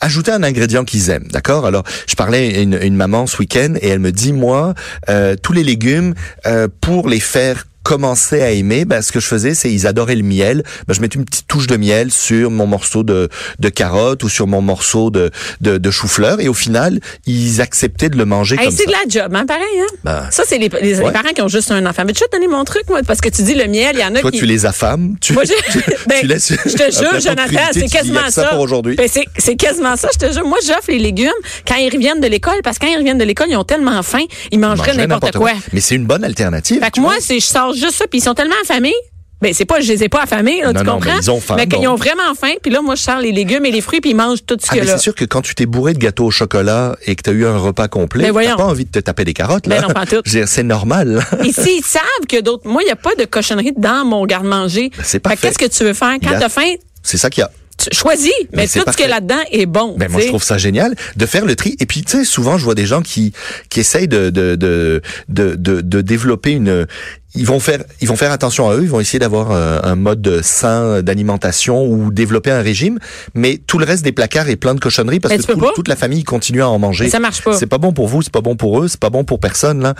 ajouter 0.00 0.32
un 0.32 0.42
ingrédient 0.42 0.84
qu'ils 0.84 1.08
aiment, 1.10 1.28
d'accord? 1.30 1.66
Alors, 1.66 1.84
je 2.08 2.16
parlais 2.16 2.56
à 2.56 2.60
une, 2.62 2.78
une 2.82 2.96
maman 2.96 3.26
ce 3.28 3.38
week-end 3.38 3.74
et 3.80 3.88
elle 3.88 4.00
me 4.00 4.10
dit, 4.10 4.32
moi, 4.32 4.74
euh, 5.08 5.36
tous 5.40 5.52
les 5.52 5.62
légumes, 5.62 6.14
euh, 6.46 6.66
pour 6.80 7.08
les 7.08 7.20
faire 7.20 7.66
commencer 7.86 8.42
à 8.42 8.50
aimer, 8.50 8.84
ben, 8.84 9.00
ce 9.00 9.12
que 9.12 9.20
je 9.20 9.28
faisais, 9.28 9.54
c'est 9.54 9.70
ils 9.70 9.86
adoraient 9.86 10.16
le 10.16 10.24
miel. 10.24 10.64
Ben, 10.88 10.94
je 10.94 11.00
mettais 11.00 11.20
une 11.20 11.24
petite 11.24 11.46
touche 11.46 11.68
de 11.68 11.76
miel 11.76 12.10
sur 12.10 12.50
mon 12.50 12.66
morceau 12.66 13.04
de, 13.04 13.28
de 13.60 13.68
carotte 13.68 14.24
ou 14.24 14.28
sur 14.28 14.48
mon 14.48 14.60
morceau 14.60 15.10
de, 15.10 15.30
de, 15.60 15.78
de 15.78 15.90
chou-fleur 15.92 16.40
et 16.40 16.48
au 16.48 16.54
final, 16.54 16.98
ils 17.26 17.60
acceptaient 17.60 18.08
de 18.08 18.18
le 18.18 18.24
manger 18.24 18.56
Hey, 18.58 18.66
comme 18.66 18.74
c'est 18.76 18.86
de 18.86 18.90
la 18.90 19.04
job, 19.08 19.32
hein, 19.36 19.46
pareil, 19.46 19.62
hein? 19.80 19.94
Ben, 20.02 20.26
ça, 20.32 20.42
c'est 20.44 20.58
les, 20.58 20.68
les, 20.82 20.96
parents 20.96 21.28
qui 21.32 21.42
ont 21.42 21.48
juste 21.48 21.70
un 21.70 21.86
enfant. 21.86 22.02
Mais 22.04 22.12
tu 22.12 22.20
vas 22.20 22.26
te 22.26 22.32
donner 22.32 22.48
mon 22.48 22.64
truc, 22.64 22.82
moi, 22.88 23.02
parce 23.06 23.20
que 23.20 23.28
tu 23.28 23.42
dis 23.42 23.54
le 23.54 23.68
miel, 23.68 23.92
il 23.94 24.00
y 24.00 24.04
en 24.04 24.16
a 24.16 24.20
Toi, 24.20 24.32
qui... 24.32 24.38
tu 24.38 24.46
les 24.46 24.66
affames, 24.66 25.14
tu, 25.20 25.32
Moi, 25.32 25.44
je, 25.44 25.72
tu, 25.72 25.78
ben, 26.08 26.20
tu 26.20 26.26
laisses 26.26 26.52
je 26.52 26.72
te 26.72 26.90
jure, 26.90 27.20
Jonathan, 27.20 27.70
c'est 27.70 27.86
quasiment 27.86 28.30
ça. 28.30 28.46
pour 28.46 28.60
aujourd'hui. 28.62 28.96
Ben, 28.96 29.08
c'est, 29.08 29.54
quasiment 29.54 29.94
ça, 29.94 30.08
je 30.12 30.26
te 30.26 30.32
jure. 30.32 30.44
Moi, 30.44 30.58
j'offre 30.66 30.90
les 30.90 30.98
légumes 30.98 31.30
quand 31.68 31.76
ils 31.76 31.92
reviennent 31.92 32.20
de 32.20 32.26
l'école, 32.26 32.62
parce 32.64 32.80
que 32.80 32.86
quand 32.86 32.92
ils 32.92 32.98
reviennent 32.98 33.18
de 33.18 33.24
l'école, 33.24 33.46
ils 33.48 33.56
ont 33.56 33.62
tellement 33.62 34.02
faim, 34.02 34.24
ils 34.50 34.58
mangeraient 34.58 34.96
n'importe 34.96 35.36
quoi. 35.36 35.52
Mais 35.72 35.80
c'est 35.80 35.94
une 35.94 36.06
bonne 36.06 36.24
alternative. 36.24 36.80
Fait 36.80 36.86
que 36.86 36.94
tu 36.94 37.00
moi, 37.00 37.14
c'est, 37.20 37.38
je 37.38 37.46
sors 37.46 37.75
juste 37.76 37.94
ça, 37.96 38.06
puis 38.08 38.18
ils 38.18 38.22
sont 38.22 38.34
tellement 38.34 38.54
affamés. 38.62 38.94
Ben, 39.42 39.52
c'est 39.52 39.66
pas, 39.66 39.80
je 39.80 39.92
les 39.92 40.02
ai 40.02 40.08
pas 40.08 40.22
affamés, 40.22 40.62
là, 40.62 40.72
Non, 40.72 40.80
tu 40.80 40.86
non, 40.86 40.92
comprends? 40.94 41.10
mais 41.14 41.20
ils 41.22 41.30
ont 41.30 41.40
faim, 41.40 41.56
Mais 41.58 41.66
qu'ils 41.66 41.80
bon. 41.80 41.88
ont 41.90 41.94
vraiment 41.94 42.34
faim, 42.40 42.54
puis 42.62 42.72
là, 42.72 42.80
moi, 42.80 42.94
je 42.94 43.02
sors 43.02 43.18
les 43.18 43.32
légumes 43.32 43.66
et 43.66 43.70
les 43.70 43.82
fruits, 43.82 44.00
puis 44.00 44.12
ils 44.12 44.16
mangent 44.16 44.46
tout 44.46 44.56
ce 44.58 44.66
Ah, 44.70 44.76
mais 44.76 44.84
là. 44.86 44.92
c'est 44.96 45.02
sûr 45.02 45.14
que 45.14 45.26
quand 45.26 45.42
tu 45.42 45.54
t'es 45.54 45.66
bourré 45.66 45.92
de 45.92 45.98
gâteau 45.98 46.24
au 46.24 46.30
chocolat 46.30 46.96
et 47.04 47.14
que 47.16 47.22
tu 47.22 47.28
as 47.28 47.32
eu 47.34 47.44
un 47.44 47.58
repas 47.58 47.86
complet, 47.86 48.32
Ben 48.32 48.42
t'as 48.42 48.56
pas 48.56 48.64
envie 48.64 48.86
de 48.86 48.90
te 48.90 48.98
taper 48.98 49.24
des 49.26 49.34
carottes. 49.34 49.66
Là. 49.66 49.76
Ben 49.82 49.88
non, 49.88 49.92
pas 49.92 50.06
tout. 50.06 50.22
C'est 50.46 50.62
normal. 50.62 51.22
Et 51.44 51.52
s'ils 51.52 51.84
savent 51.84 52.02
que 52.26 52.40
d'autres, 52.40 52.66
moi, 52.66 52.80
il 52.82 52.86
n'y 52.86 52.92
a 52.92 52.96
pas 52.96 53.14
de 53.14 53.26
cochonnerie 53.26 53.74
dans 53.76 54.06
mon 54.06 54.24
garde-manger. 54.24 54.90
Ben, 54.96 55.02
c'est 55.04 55.18
que 55.18 55.24
parfait. 55.24 55.48
Qu'est-ce 55.48 55.58
que 55.58 55.66
tu 55.66 55.84
veux 55.84 55.92
faire? 55.92 56.16
Quand 56.22 56.30
a- 56.32 56.40
t'as 56.40 56.48
faim, 56.48 56.72
C'est 57.02 57.18
ça 57.18 57.28
qu'il 57.28 57.42
y 57.42 57.44
a. 57.44 57.50
choisis, 57.92 58.32
mais, 58.52 58.66
tout 58.66 58.68
ce 58.68 58.72
qu'il 58.72 58.78
y 58.78 58.82
a 58.82 58.84
parfait. 58.84 59.08
là-dedans 59.08 59.40
est 59.52 59.66
bon. 59.66 59.94
Ben, 59.98 60.10
moi, 60.10 60.20
je 60.20 60.28
trouve 60.28 60.42
ça 60.42 60.58
génial 60.58 60.94
de 61.16 61.26
faire 61.26 61.44
le 61.44 61.54
tri. 61.56 61.76
Et 61.80 61.86
puis, 61.86 62.02
tu 62.02 62.18
sais, 62.18 62.24
souvent, 62.24 62.58
je 62.58 62.64
vois 62.64 62.74
des 62.74 62.86
gens 62.86 63.02
qui, 63.02 63.32
qui 63.70 63.80
essayent 63.80 64.08
de, 64.08 64.30
de, 64.30 64.54
de, 64.56 65.02
de, 65.28 65.54
de, 65.54 65.80
de 65.80 66.00
développer 66.00 66.52
une, 66.52 66.86
ils 67.34 67.44
vont 67.46 67.60
faire, 67.60 67.84
ils 68.00 68.08
vont 68.08 68.16
faire 68.16 68.32
attention 68.32 68.68
à 68.70 68.74
eux, 68.76 68.82
ils 68.82 68.88
vont 68.88 68.98
essayer 69.00 69.18
d'avoir 69.18 69.50
euh, 69.52 69.78
un 69.82 69.94
mode 69.94 70.40
sain 70.42 71.02
d'alimentation 71.02 71.84
ou 71.84 72.10
développer 72.10 72.50
un 72.50 72.62
régime, 72.62 72.98
mais 73.34 73.60
tout 73.66 73.78
le 73.78 73.84
reste 73.84 74.02
des 74.02 74.12
placards 74.12 74.48
est 74.48 74.56
plein 74.56 74.74
de 74.74 74.80
cochonneries 74.80 75.20
parce 75.20 75.36
que 75.36 75.52
tout- 75.52 75.60
toute 75.74 75.88
la 75.88 75.96
famille 75.96 76.24
continue 76.24 76.62
à 76.62 76.68
en 76.70 76.78
manger. 76.78 77.04
Mais 77.04 77.10
ça 77.10 77.20
marche 77.20 77.42
pas. 77.42 77.52
C'est 77.52 77.66
pas 77.66 77.78
bon 77.78 77.92
pour 77.92 78.08
vous, 78.08 78.22
c'est 78.22 78.32
pas 78.32 78.40
bon 78.40 78.56
pour 78.56 78.80
eux, 78.82 78.88
c'est 78.88 78.98
pas 79.00 79.10
bon 79.10 79.22
pour 79.24 79.38
personne, 79.38 79.82
là. 79.82 79.94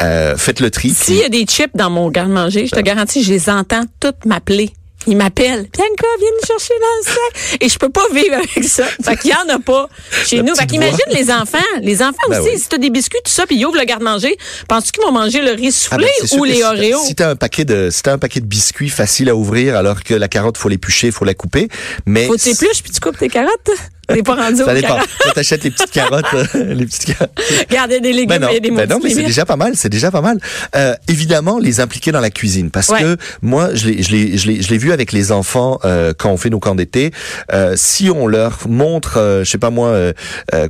Euh, 0.00 0.36
faites 0.36 0.60
le 0.60 0.70
tri. 0.70 0.90
S'il 0.90 1.16
y 1.16 1.24
a 1.24 1.28
des 1.28 1.44
chips 1.44 1.76
dans 1.76 1.90
mon 1.90 2.08
garde-manger, 2.10 2.66
je 2.66 2.74
te 2.74 2.80
garantis, 2.80 3.22
je 3.22 3.32
les 3.32 3.50
entends 3.50 3.84
toutes 4.00 4.24
m'appeler. 4.24 4.70
Ils 5.08 5.16
m'appellent. 5.16 5.66
Bianca, 5.72 6.06
viens 6.18 6.28
nous 6.38 6.46
chercher 6.46 6.74
dans 6.78 6.98
le 6.98 7.14
sac. 7.14 7.58
Et 7.62 7.68
je 7.70 7.78
peux 7.78 7.88
pas 7.88 8.04
vivre 8.12 8.34
avec 8.34 8.62
ça. 8.64 8.84
Fait 9.02 9.16
qu'il 9.16 9.30
y 9.30 9.34
en 9.34 9.48
a 9.48 9.58
pas 9.58 9.88
chez 10.26 10.42
nous. 10.42 10.54
Fait 10.54 10.66
qu'imagine 10.66 10.98
les 11.12 11.30
enfants. 11.30 11.58
Les 11.80 12.02
enfants 12.02 12.16
Ben 12.28 12.40
aussi, 12.40 12.50
oui. 12.50 12.58
si 12.58 12.68
t'as 12.68 12.76
des 12.76 12.90
biscuits, 12.90 13.18
tout 13.24 13.32
ça, 13.32 13.46
puis 13.46 13.56
ils 13.56 13.64
ouvrent 13.64 13.78
le 13.78 13.86
garde-manger, 13.86 14.36
penses-tu 14.68 14.92
qu'ils 14.92 15.02
vont 15.02 15.12
manger 15.12 15.40
le 15.40 15.52
riz 15.52 15.68
Ah 15.68 15.70
soufflé 15.70 16.08
ben, 16.20 16.26
sûr 16.28 16.38
ou 16.38 16.44
les 16.44 16.62
Oreos? 16.62 17.04
Si 17.06 17.14
t'as 17.14 17.30
un 17.30 17.36
paquet 17.36 17.64
de, 17.64 17.88
si 17.90 18.02
t'as 18.02 18.12
un 18.12 18.18
paquet 18.18 18.40
de 18.40 18.46
biscuits 18.46 18.90
facile 18.90 19.30
à 19.30 19.34
ouvrir, 19.34 19.76
alors 19.76 20.02
que 20.04 20.12
la 20.12 20.28
carotte 20.28 20.58
faut 20.58 20.68
l'éplucher, 20.68 21.10
faut 21.10 21.24
la 21.24 21.34
couper, 21.34 21.68
mais 22.04 22.26
Faut 22.26 22.34
que 22.34 22.82
puis 22.82 22.92
tu 22.92 23.00
coupes 23.00 23.16
tes 23.16 23.28
carottes? 23.28 23.70
T'es 24.08 24.22
pas 24.22 24.34
rendu 24.36 24.56
ça 24.62 24.74
dépend. 24.74 24.98
Quand 25.24 25.32
t'achètes 25.34 25.64
les 25.64 25.70
petites 25.70 25.90
carottes, 25.90 26.24
euh, 26.34 26.44
les 26.74 26.86
petites 26.86 27.04
carottes. 27.06 27.30
Regarde, 27.68 27.90
il 27.90 27.94
y 27.94 27.96
a 27.96 28.00
des 28.00 28.12
légumes, 28.12 28.28
Ben 28.28 28.40
non, 28.40 28.48
a 28.48 28.58
des 28.60 28.70
ben 28.70 28.88
non, 28.88 29.00
mais 29.02 29.10
c'est 29.10 29.22
déjà 29.22 29.44
pas 29.44 29.56
mal, 29.56 29.72
c'est 29.76 29.88
déjà 29.90 30.10
pas 30.10 30.20
mal. 30.22 30.38
Euh, 30.76 30.94
évidemment, 31.08 31.58
les 31.58 31.80
impliquer 31.80 32.10
dans 32.12 32.20
la 32.20 32.30
cuisine, 32.30 32.70
parce 32.70 32.88
Ouais. 32.88 33.00
que 33.00 33.16
moi, 33.42 33.74
je 33.74 33.86
l'ai, 33.88 34.02
je 34.02 34.10
l'ai, 34.10 34.38
je 34.38 34.46
l'ai, 34.46 34.62
je 34.62 34.70
l'ai 34.70 34.78
vu 34.78 34.92
avec 34.92 35.12
les 35.12 35.30
enfants 35.30 35.78
euh, 35.84 36.14
quand 36.16 36.30
on 36.30 36.36
fait 36.38 36.48
nos 36.50 36.58
camps 36.60 36.74
d'été. 36.74 37.10
Euh, 37.52 37.74
si 37.76 38.08
on 38.10 38.26
leur 38.26 38.60
montre, 38.68 39.18
euh, 39.18 39.44
je 39.44 39.50
sais 39.50 39.58
pas 39.58 39.70
moi, 39.70 39.88
euh, 39.88 40.12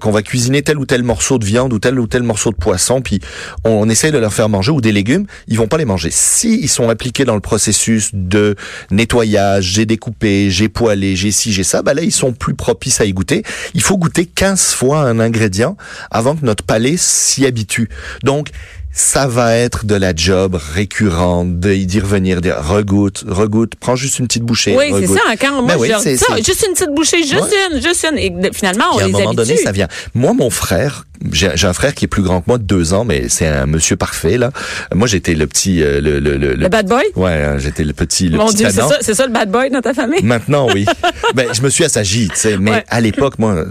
qu'on 0.00 0.10
va 0.10 0.22
cuisiner 0.22 0.62
tel 0.62 0.78
ou 0.78 0.84
tel 0.86 1.02
morceau 1.04 1.38
de 1.38 1.44
viande 1.44 1.72
ou 1.72 1.78
tel 1.78 1.98
ou 2.00 2.06
tel 2.08 2.24
morceau 2.24 2.50
de 2.50 2.56
poisson, 2.56 3.00
puis 3.02 3.20
on, 3.64 3.70
on 3.70 3.88
essaye 3.88 4.10
de 4.10 4.18
leur 4.18 4.32
faire 4.34 4.48
manger 4.48 4.72
ou 4.72 4.80
des 4.80 4.90
légumes, 4.92 5.26
ils 5.46 5.58
vont 5.58 5.68
pas 5.68 5.78
les 5.78 5.84
manger. 5.84 6.10
Si 6.10 6.58
ils 6.60 6.68
sont 6.68 6.90
impliqués 6.90 7.24
dans 7.24 7.34
le 7.34 7.40
processus 7.40 8.10
de 8.14 8.56
nettoyage, 8.90 9.64
j'ai 9.64 9.86
découpé, 9.86 10.50
j'ai 10.50 10.68
poêlé, 10.68 11.14
j'ai 11.14 11.30
ci, 11.30 11.52
j'ai 11.52 11.62
ça, 11.64 11.82
bah 11.82 11.94
là 11.94 12.02
ils 12.02 12.12
sont 12.12 12.32
plus 12.32 12.54
propices 12.54 13.00
à 13.00 13.04
y 13.04 13.12
goûter. 13.12 13.27
Il 13.74 13.82
faut 13.82 13.96
goûter 13.98 14.26
15 14.26 14.72
fois 14.74 15.00
un 15.00 15.20
ingrédient 15.20 15.76
avant 16.10 16.36
que 16.36 16.44
notre 16.44 16.64
palais 16.64 16.94
s'y 16.96 17.46
habitue. 17.46 17.88
Donc 18.22 18.48
ça 18.90 19.28
va 19.28 19.54
être 19.54 19.86
de 19.86 19.94
la 19.94 20.12
job 20.14 20.58
récurrente, 20.74 21.60
de 21.60 21.74
d'y 21.74 22.00
revenir, 22.00 22.40
dire 22.40 22.56
regoute, 22.60 23.22
regoute, 23.28 23.74
prends 23.78 23.94
juste 23.94 24.18
une 24.18 24.26
petite 24.26 24.42
bouchée. 24.42 24.74
Oui, 24.76 24.86
c'est 24.98 25.06
ça. 25.06 25.20
Quand 25.40 25.62
moi, 25.62 25.74
Ben 25.74 25.80
oui, 25.80 25.88
je 25.88 26.16
ça, 26.16 26.36
juste 26.38 26.64
une 26.66 26.74
petite 26.74 26.94
bouchée, 26.94 27.22
juste 27.22 27.34
Ouais. 27.34 27.76
une, 27.76 27.82
juste 27.82 28.04
une. 28.10 28.18
Et 28.18 28.30
de- 28.30 28.50
finalement, 28.52 28.86
on 28.92 28.96
Puis 28.96 29.04
à 29.04 29.08
un 29.08 29.10
moment 29.10 29.30
habitue. 29.30 29.36
donné, 29.36 29.56
ça 29.58 29.70
vient. 29.72 29.88
Moi, 30.14 30.32
mon 30.32 30.50
frère, 30.50 31.04
j'ai 31.32 31.66
un 31.66 31.72
frère 31.72 31.94
qui 31.94 32.04
est 32.04 32.08
plus 32.08 32.22
grand 32.22 32.40
que 32.40 32.44
moi 32.48 32.58
de 32.58 32.62
deux 32.64 32.94
ans, 32.94 33.04
mais 33.04 33.28
c'est 33.28 33.46
un 33.46 33.66
monsieur 33.66 33.96
parfait 33.96 34.38
là. 34.38 34.50
Moi, 34.94 35.06
j'étais 35.08 35.34
le 35.34 35.46
petit, 35.46 35.82
euh, 35.82 36.00
le, 36.00 36.20
le, 36.20 36.36
le, 36.36 36.54
Le 36.54 36.68
bad 36.68 36.86
boy? 36.88 37.02
Ouais, 37.16 37.32
hein, 37.32 37.58
j'étais 37.58 37.84
le 37.84 37.92
petit, 37.92 38.28
le 38.28 38.38
Mon 38.38 38.46
petit 38.46 38.56
Dieu, 38.58 38.68
c'est 38.70 38.80
ça, 39.02 39.14
ça 39.14 39.26
le 39.26 39.32
bad 39.32 39.50
boy 39.50 39.70
dans 39.70 39.80
ta 39.80 39.94
famille? 39.94 40.22
Maintenant, 40.22 40.68
oui. 40.72 40.86
ben, 41.34 41.48
je 41.52 41.62
me 41.62 41.70
suis 41.70 41.84
assagi, 41.84 42.28
tu 42.28 42.36
sais. 42.36 42.56
Mais 42.58 42.70
Ouais. 42.70 42.84
à 42.88 43.00
l'époque, 43.00 43.38
moi, 43.38 43.64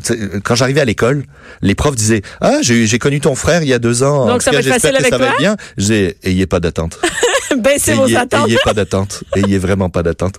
quand 0.43 0.55
j'arrivais 0.55 0.81
à 0.81 0.85
l'école, 0.85 1.23
les 1.61 1.75
profs 1.75 1.95
disaient 1.95 2.21
Ah, 2.41 2.57
j'ai 2.61 2.99
connu 2.99 3.19
ton 3.19 3.35
frère 3.35 3.61
il 3.63 3.69
y 3.69 3.73
a 3.73 3.79
deux 3.79 4.03
ans. 4.03 4.27
Donc, 4.27 4.41
ça 4.41 4.51
va 4.51 4.57
être 4.59 4.67
facile 4.67 4.91
j'espère 4.91 4.91
que 4.91 4.97
avec 4.97 5.11
ça 5.13 5.17
va 5.17 5.25
toi? 5.25 5.33
être 5.35 5.39
bien. 5.39 5.55
J'ai 5.77 6.17
ayez 6.23 6.47
pas 6.47 6.59
d'attente. 6.59 6.99
Baissez 7.57 7.93
vos 7.93 8.13
attentes. 8.15 8.47
ayez 8.49 8.57
pas 8.63 8.73
d'attente. 8.73 9.23
Ayez 9.35 9.57
vraiment 9.57 9.89
pas 9.89 10.03
d'attente. 10.03 10.35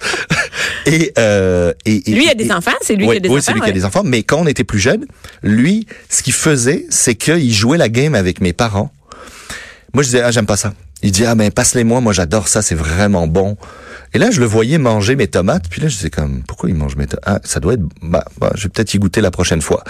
Et, 0.88 1.12
euh, 1.18 1.72
et, 1.84 2.10
et- 2.10 2.14
Lui, 2.14 2.24
il 2.24 2.30
a 2.30 2.34
des 2.34 2.46
et- 2.46 2.52
enfants, 2.52 2.72
c'est 2.80 2.94
lui 2.96 3.06
oui, 3.06 3.12
qui 3.12 3.16
a 3.18 3.20
des 3.20 3.28
oui, 3.28 3.34
enfants. 3.36 3.44
c'est 3.46 3.52
lui 3.54 3.60
qui 3.60 3.68
a 3.70 3.72
des 3.72 3.84
enfants. 3.84 4.02
Mais 4.04 4.22
quand 4.22 4.38
on 4.40 4.46
était 4.46 4.64
plus 4.64 4.78
jeune, 4.78 5.06
lui, 5.42 5.86
ce 6.08 6.22
qu'il 6.22 6.32
faisait, 6.32 6.86
c'est 6.90 7.14
qu'il 7.14 7.52
jouait 7.52 7.78
la 7.78 7.88
game 7.88 8.14
avec 8.14 8.40
mes 8.40 8.52
parents. 8.52 8.90
Moi, 9.94 10.02
je 10.02 10.08
disais, 10.08 10.20
ah, 10.22 10.30
j'aime 10.30 10.46
pas 10.46 10.56
ça. 10.56 10.74
Il 11.02 11.12
dit, 11.12 11.24
ah, 11.24 11.34
ben, 11.34 11.50
passe-les-moi. 11.50 12.00
Moi, 12.00 12.12
j'adore 12.12 12.48
ça. 12.48 12.60
C'est 12.62 12.74
vraiment 12.74 13.26
bon. 13.26 13.56
Et 14.14 14.18
là, 14.18 14.30
je 14.30 14.40
le 14.40 14.46
voyais 14.46 14.78
manger 14.78 15.16
mes 15.16 15.26
tomates. 15.26 15.64
Puis 15.70 15.80
là, 15.80 15.88
je 15.88 15.96
disais 15.96 16.10
comme, 16.10 16.42
pourquoi 16.46 16.68
il 16.70 16.74
mange 16.74 16.96
mes 16.96 17.06
tomates 17.06 17.24
Ah, 17.26 17.40
ça 17.44 17.60
doit 17.60 17.74
être, 17.74 17.82
bah, 18.02 18.24
bah, 18.40 18.50
je 18.56 18.64
vais 18.64 18.68
peut-être 18.68 18.94
y 18.94 18.98
goûter 18.98 19.20
la 19.20 19.30
prochaine 19.30 19.60
fois. 19.60 19.84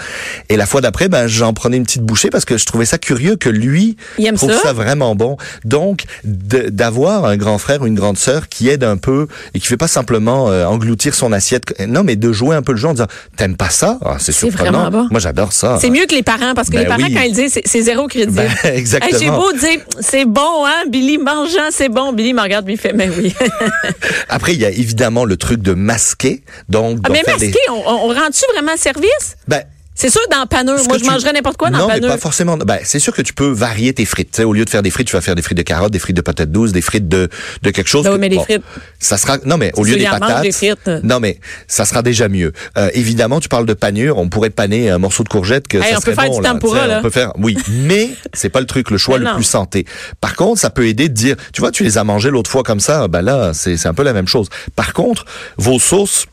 Et 0.49 0.57
la 0.57 0.65
fois 0.65 0.81
d'après, 0.81 1.07
ben, 1.09 1.27
j'en 1.27 1.53
prenais 1.53 1.77
une 1.77 1.83
petite 1.83 2.03
bouchée 2.03 2.29
parce 2.29 2.45
que 2.45 2.57
je 2.57 2.65
trouvais 2.65 2.85
ça 2.85 2.97
curieux 2.97 3.35
que 3.35 3.49
lui 3.49 3.95
Il 4.17 4.25
aime 4.27 4.35
trouve 4.35 4.51
ça? 4.51 4.59
ça 4.59 4.73
vraiment 4.73 5.15
bon. 5.15 5.37
Donc, 5.65 6.03
d'avoir 6.23 7.25
un 7.25 7.37
grand 7.37 7.57
frère 7.57 7.81
ou 7.81 7.87
une 7.87 7.95
grande 7.95 8.17
sœur 8.17 8.49
qui 8.49 8.69
aide 8.69 8.83
un 8.83 8.97
peu 8.97 9.27
et 9.53 9.59
qui 9.59 9.67
fait 9.67 9.77
pas 9.77 9.87
simplement 9.87 10.49
euh, 10.49 10.65
engloutir 10.65 11.13
son 11.15 11.31
assiette. 11.31 11.73
Non, 11.87 12.03
mais 12.03 12.15
de 12.15 12.31
jouer 12.31 12.55
un 12.55 12.61
peu 12.61 12.73
le 12.73 12.77
jeu 12.77 12.87
en 12.87 12.93
disant, 12.93 13.07
t'aimes 13.37 13.55
pas 13.57 13.69
ça? 13.69 13.97
Ah, 14.03 14.15
C'est 14.19 14.31
C'est 14.31 14.47
surprenant. 14.47 14.81
vraiment 14.83 15.03
bon. 15.03 15.07
Moi, 15.11 15.19
j'adore 15.19 15.53
ça. 15.53 15.77
C'est 15.81 15.89
mieux 15.89 16.05
que 16.05 16.15
les 16.15 16.23
parents 16.23 16.53
parce 16.55 16.67
que 16.69 16.73
Ben 16.73 16.81
les 16.81 16.85
parents, 16.87 17.03
oui. 17.03 17.13
quand 17.13 17.21
ils 17.21 17.33
disent, 17.33 17.59
c'est- 17.63 17.81
zéro 17.81 18.07
crédit. 18.07 18.33
Ben, 18.35 18.49
exactement. 18.73 19.09
Hey, 19.19 19.25
J'ai 19.25 19.31
beau 19.31 19.51
dire, 19.53 19.79
c'est 20.01 20.25
bon, 20.25 20.65
hein, 20.65 20.83
Billy, 20.89 21.17
mangeant, 21.17 21.69
c'est 21.71 21.89
bon. 21.89 22.13
Billy 22.13 22.33
me 22.33 22.41
regarde, 22.41 22.65
il 22.69 22.77
fait, 22.77 22.93
mais 22.93 23.09
oui. 23.09 23.33
Après, 24.29 24.53
il 24.53 24.59
y 24.59 24.65
a 24.65 24.69
évidemment 24.69 25.25
le 25.25 25.37
truc 25.37 25.61
de 25.61 25.73
masquer. 25.73 26.43
Donc, 26.69 26.99
Ah, 27.03 27.09
mais 27.09 27.21
des- 27.37 27.53
on, 27.69 27.73
on, 27.87 28.09
on 28.11 28.13
rend-tu 28.13 28.43
vraiment 28.53 28.75
service? 28.77 29.35
Ben, 29.47 29.63
C'est 30.01 30.09
sûr, 30.09 30.21
dans 30.31 30.45
paneux. 30.47 30.77
Ce 30.77 30.85
Moi, 30.87 30.97
je 30.97 31.03
tu- 31.03 31.09
mangerais 31.09 31.33
n'importe 31.33 31.57
quoi 31.57 31.69
dans 31.69 31.79
non, 31.79 31.87
paneux. 31.87 32.01
mais 32.03 32.13
pas 32.13 32.17
forcément. 32.17 32.55
Ben, 32.55 32.79
c'est 32.83 32.99
sûr 32.99 33.13
que 33.13 33.21
tu 33.21 33.33
peux 33.33 33.49
varier 33.49 33.91
tes 33.93 34.05
frites. 34.05 34.31
Tu 34.31 34.37
sais, 34.37 34.43
au 34.45 34.53
lieu 34.53 34.63
de 34.63 34.69
faire 34.69 34.81
des 34.81 34.91
frites, 34.91 35.07
tu 35.07 35.13
vas 35.17 35.21
faire 35.21 35.35
des 35.35 35.41
frites 35.41 35.57
de 35.57 35.61
carottes, 35.63 35.91
des 35.91 35.99
frites 35.99 36.15
de 36.15 36.21
patates 36.21 36.51
douces, 36.53 36.71
des 36.71 36.81
frites 36.81 37.09
de, 37.09 37.27
de 37.63 37.69
quelque 37.71 37.89
chose. 37.89 38.05
Que- 38.05 38.15
mais 38.15 38.29
les 38.29 38.39
frites- 38.39 38.61
Ça 38.97 39.17
sera, 39.17 39.37
non, 39.45 39.57
mais 39.57 39.71
au 39.75 39.83
lieu 39.83 39.97
des 39.97 40.05
patates. 40.05 40.43
des 40.43 40.53
frites. 40.53 40.87
Non, 41.03 41.19
mais 41.19 41.37
ça 41.67 41.83
sera 41.83 42.01
déjà 42.01 42.29
mieux. 42.29 42.53
Euh, 42.77 42.89
évidemment, 42.93 43.41
tu 43.41 43.49
parles 43.49 43.65
de 43.65 43.73
panure. 43.73 44.17
On 44.19 44.29
pourrait 44.29 44.51
paner 44.51 44.89
un 44.89 44.99
morceau 44.99 45.23
de 45.23 45.29
courgette 45.29 45.67
que 45.67 45.77
Hey, 45.79 45.91
ça 45.91 45.97
on 45.97 46.01
peut 46.01 46.13
faire 46.13 46.29
bon, 46.29 46.37
du 46.39 46.43
tempura, 46.47 46.87
là. 46.87 46.99
On 46.99 47.01
peut 47.01 47.09
faire, 47.09 47.33
oui. 47.37 47.57
Mais 47.69 48.09
c'est 48.33 48.49
pas 48.49 48.61
le 48.61 48.67
truc, 48.67 48.91
le 48.91 48.97
choix 48.97 49.17
le 49.17 49.25
non. 49.25 49.35
plus 49.35 49.43
santé. 49.43 49.85
Par 50.21 50.35
contre, 50.35 50.61
ça 50.61 50.69
peut 50.69 50.87
aider 50.87 51.09
de 51.09 51.13
dire, 51.13 51.35
tu 51.51 51.59
vois, 51.59 51.71
tu 51.71 51.83
les 51.83 51.97
as 51.97 52.05
mangés 52.05 52.29
l'autre 52.29 52.49
fois 52.49 52.63
comme 52.63 52.79
ça. 52.79 53.09
Ben 53.09 53.21
là, 53.21 53.51
c'est, 53.53 53.75
c'est 53.75 53.89
un 53.89 53.93
peu 53.93 54.03
la 54.03 54.13
même 54.13 54.27
chose. 54.29 54.47
Par 54.77 54.93
contre, 54.93 55.25
vos 55.57 55.77
sauces, 55.77 56.25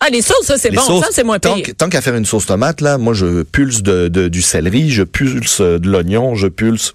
Ah, 0.00 0.08
les 0.10 0.22
sauces, 0.22 0.44
ça, 0.46 0.58
c'est 0.58 0.70
bon. 0.70 0.82
sauces, 0.82 1.04
Ça, 1.04 1.08
c'est 1.12 1.24
moins 1.24 1.38
pire. 1.38 1.74
Tant 1.78 1.88
qu'à 1.88 2.00
faire 2.00 2.14
une 2.14 2.24
sauce 2.26 2.46
tomate, 2.46 2.80
là, 2.80 2.98
moi, 2.98 3.14
je 3.14 3.42
pulse 3.42 3.82
de, 3.82 4.08
de- 4.08 4.28
du 4.28 4.42
céleri, 4.42 4.90
je 4.90 5.02
pulse 5.02 5.60
euh, 5.60 5.78
de 5.78 5.88
l'oignon, 5.88 6.34
je 6.34 6.48
pulse. 6.48 6.92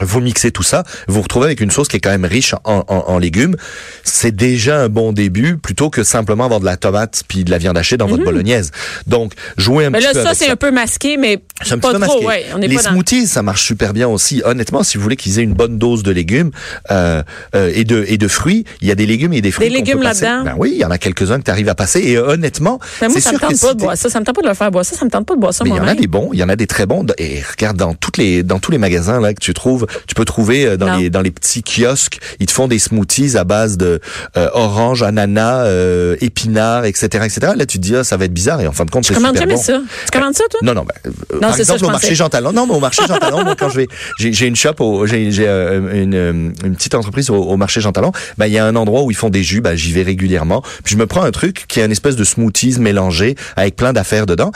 Vous 0.00 0.20
mixez 0.20 0.50
tout 0.50 0.62
ça, 0.62 0.82
vous 1.08 1.14
vous 1.14 1.22
retrouvez 1.22 1.46
avec 1.46 1.60
une 1.60 1.70
sauce 1.70 1.88
qui 1.88 1.96
est 1.96 2.00
quand 2.00 2.10
même 2.10 2.24
riche 2.24 2.54
en, 2.64 2.84
en- 2.88 3.04
en 3.06 3.18
légumes. 3.18 3.56
C'est 4.04 4.34
déjà 4.34 4.80
un 4.82 4.88
bon 4.88 5.12
début, 5.12 5.56
plutôt 5.58 5.90
que 5.90 6.02
simplement 6.04 6.44
avoir 6.44 6.60
de 6.60 6.64
la 6.64 6.76
tomate 6.76 7.22
puis 7.28 7.44
de 7.44 7.50
la 7.50 7.58
viande 7.58 7.76
hachée 7.76 7.96
dans 7.96 8.06
votre 8.06 8.24
bolognaise. 8.24 8.70
Donc, 9.06 9.32
jouez 9.56 9.84
un 9.84 9.90
Mhm. 9.90 9.92
Mais 9.92 9.98
petit 9.98 10.06
là, 10.06 10.12
peu 10.22 10.22
ça, 10.28 10.34
c'est 10.34 10.50
un 10.50 10.56
peu 10.56 10.70
masqué, 10.70 11.16
mais 11.16 11.36
pas 11.38 11.42
petit 11.64 11.70
peu 11.74 11.80
trop, 11.80 11.98
masqué. 11.98 12.26
ouais. 12.26 12.46
On 12.54 12.58
n'est 12.58 12.68
les 12.68 12.76
pas 12.76 12.82
dans... 12.84 12.90
smoothies, 12.90 13.26
ça 13.26 13.42
marche 13.42 13.62
super 13.64 13.92
bien 13.92 14.08
aussi. 14.08 14.42
Honnêtement, 14.44 14.82
si 14.82 14.96
vous 14.96 15.02
voulez 15.02 15.16
qu'ils 15.16 15.38
aient 15.38 15.42
une 15.42 15.54
bonne 15.54 15.78
dose 15.78 16.02
de 16.02 16.10
légumes 16.10 16.50
euh, 16.90 17.22
euh, 17.54 17.70
et 17.74 17.84
de 17.84 18.04
et 18.08 18.16
de 18.18 18.28
fruits, 18.28 18.64
il 18.80 18.88
y 18.88 18.90
a 18.90 18.94
des 18.94 19.06
légumes 19.06 19.32
et 19.32 19.40
des 19.40 19.50
fruits. 19.50 19.68
Des 19.68 19.74
légumes 19.74 20.02
là-dedans? 20.02 20.44
Ben 20.44 20.54
oui, 20.56 20.70
il 20.74 20.78
y 20.78 20.84
en 20.84 20.90
a 20.90 20.98
quelques-uns 20.98 21.38
que 21.38 21.44
tu 21.44 21.50
arrives 21.50 21.68
à 21.68 21.74
passer. 21.74 22.00
Et 22.00 22.18
honnêtement, 22.18 22.78
Mais 23.00 23.08
moi, 23.08 23.14
c'est 23.16 23.20
ça 23.20 23.32
me 23.32 23.38
sûr 23.38 23.48
que 23.48 23.52
tente 23.52 23.60
pas 23.60 23.74
de 23.74 23.78
boire 23.80 23.96
ça. 23.96 24.08
Ça 24.10 24.20
me 24.20 24.24
tente 24.24 24.34
pas 24.36 24.42
de 24.42 24.48
le 24.48 24.54
faire 24.54 24.70
boire 24.70 24.84
ça. 24.84 24.96
Ça 24.96 25.04
me 25.04 25.10
tente 25.10 25.26
pas 25.26 25.34
de 25.34 25.40
boire 25.40 25.52
ça, 25.54 25.64
mais 25.64 25.70
il 25.70 25.72
y 25.74 25.76
en 25.76 25.82
a 25.82 25.84
moi-même. 25.86 26.00
des 26.00 26.06
bons, 26.06 26.30
il 26.32 26.38
y 26.38 26.42
en 26.42 26.48
a 26.48 26.56
des 26.56 26.66
très 26.66 26.86
bons. 26.86 27.04
Et 27.18 27.42
regarde 27.50 27.76
dans 27.76 27.94
toutes 27.94 28.16
les 28.16 28.42
dans 28.42 28.58
tous 28.58 28.70
les 28.72 28.78
magasins 28.78 29.20
là 29.20 29.34
que 29.34 29.40
tu 29.40 29.52
trouves, 29.54 29.86
tu 30.06 30.14
peux 30.14 30.24
trouver 30.24 30.66
euh, 30.66 30.76
dans 30.76 30.86
Non. 30.86 30.98
les 30.98 31.10
dans 31.10 31.20
les 31.20 31.30
petits 31.30 31.62
kiosques, 31.62 32.18
ils 32.40 32.46
te 32.46 32.52
font 32.52 32.68
des 32.68 32.78
smoothies 32.78 33.36
à 33.36 33.44
base 33.44 33.76
de 33.76 34.00
euh, 34.36 34.48
orange, 34.54 35.02
ananas, 35.02 35.64
euh, 35.64 36.16
épinards, 36.20 36.84
etc., 36.84 37.06
etc. 37.24 37.52
Là, 37.56 37.66
tu 37.66 37.78
te 37.78 37.82
dis 37.82 37.96
ah, 37.96 38.04
ça 38.04 38.16
va 38.16 38.24
être 38.24 38.32
bizarre 38.34 38.60
et 38.60 38.66
en 38.66 38.72
fin 38.72 38.84
de 38.84 38.90
compte, 38.90 39.04
c'est 39.04 39.14
super 39.14 39.34
jamais 39.34 39.54
bon. 39.54 39.60
ça? 39.60 39.80
Tu 40.06 40.10
commandes 40.18 40.34
ça, 40.34 40.44
toi? 40.50 40.60
Non, 40.62 40.74
non, 40.74 40.84
ben, 40.84 40.94
euh, 41.06 41.34
Non, 41.34 41.40
par 41.40 41.50
c'est 41.56 41.64
ça, 41.64 41.74
exemple, 41.74 41.80
je 41.80 41.84
au 41.84 41.88
pensais. 41.88 41.92
marché 42.06 42.14
Jean 42.14 42.28
Talon. 42.28 42.52
Non, 42.52 42.66
mais 42.66 42.74
au 42.74 42.80
marché 42.80 43.02
Jean 43.06 43.18
Talon, 43.18 43.44
moi, 43.44 43.54
quand 43.58 43.68
je 43.70 43.76
vais, 43.76 43.86
j'ai 44.18 44.46
une 44.46 44.56
shop, 44.56 45.06
j'ai 45.06 45.30
j'ai, 45.30 45.46
euh, 45.48 46.02
une, 46.02 46.52
une 46.64 46.74
petite 46.76 46.94
entreprise 46.94 47.30
au, 47.30 47.36
au 47.36 47.56
marché 47.56 47.80
Jean 47.80 47.92
Talon. 47.92 48.12
Ben, 48.38 48.46
il 48.46 48.52
y 48.52 48.58
a 48.58 48.66
un 48.66 48.76
endroit 48.76 49.02
où 49.02 49.10
ils 49.10 49.16
font 49.16 49.30
des 49.30 49.42
jus, 49.42 49.60
ben, 49.60 49.74
j'y 49.74 49.92
vais 49.92 50.02
régulièrement. 50.02 50.62
Puis 50.84 50.94
je 50.94 50.98
me 50.98 51.06
prends 51.06 51.22
un 51.22 51.30
truc 51.30 51.64
qui 51.68 51.80
est 51.80 51.84
une 51.84 51.92
espèce 51.92 52.16
de 52.16 52.24
smoothies 52.24 52.78
mélangé 52.80 53.34
avec 53.56 53.76
plein 53.76 53.92
d'affaires 53.92 54.26
dedans. 54.26 54.50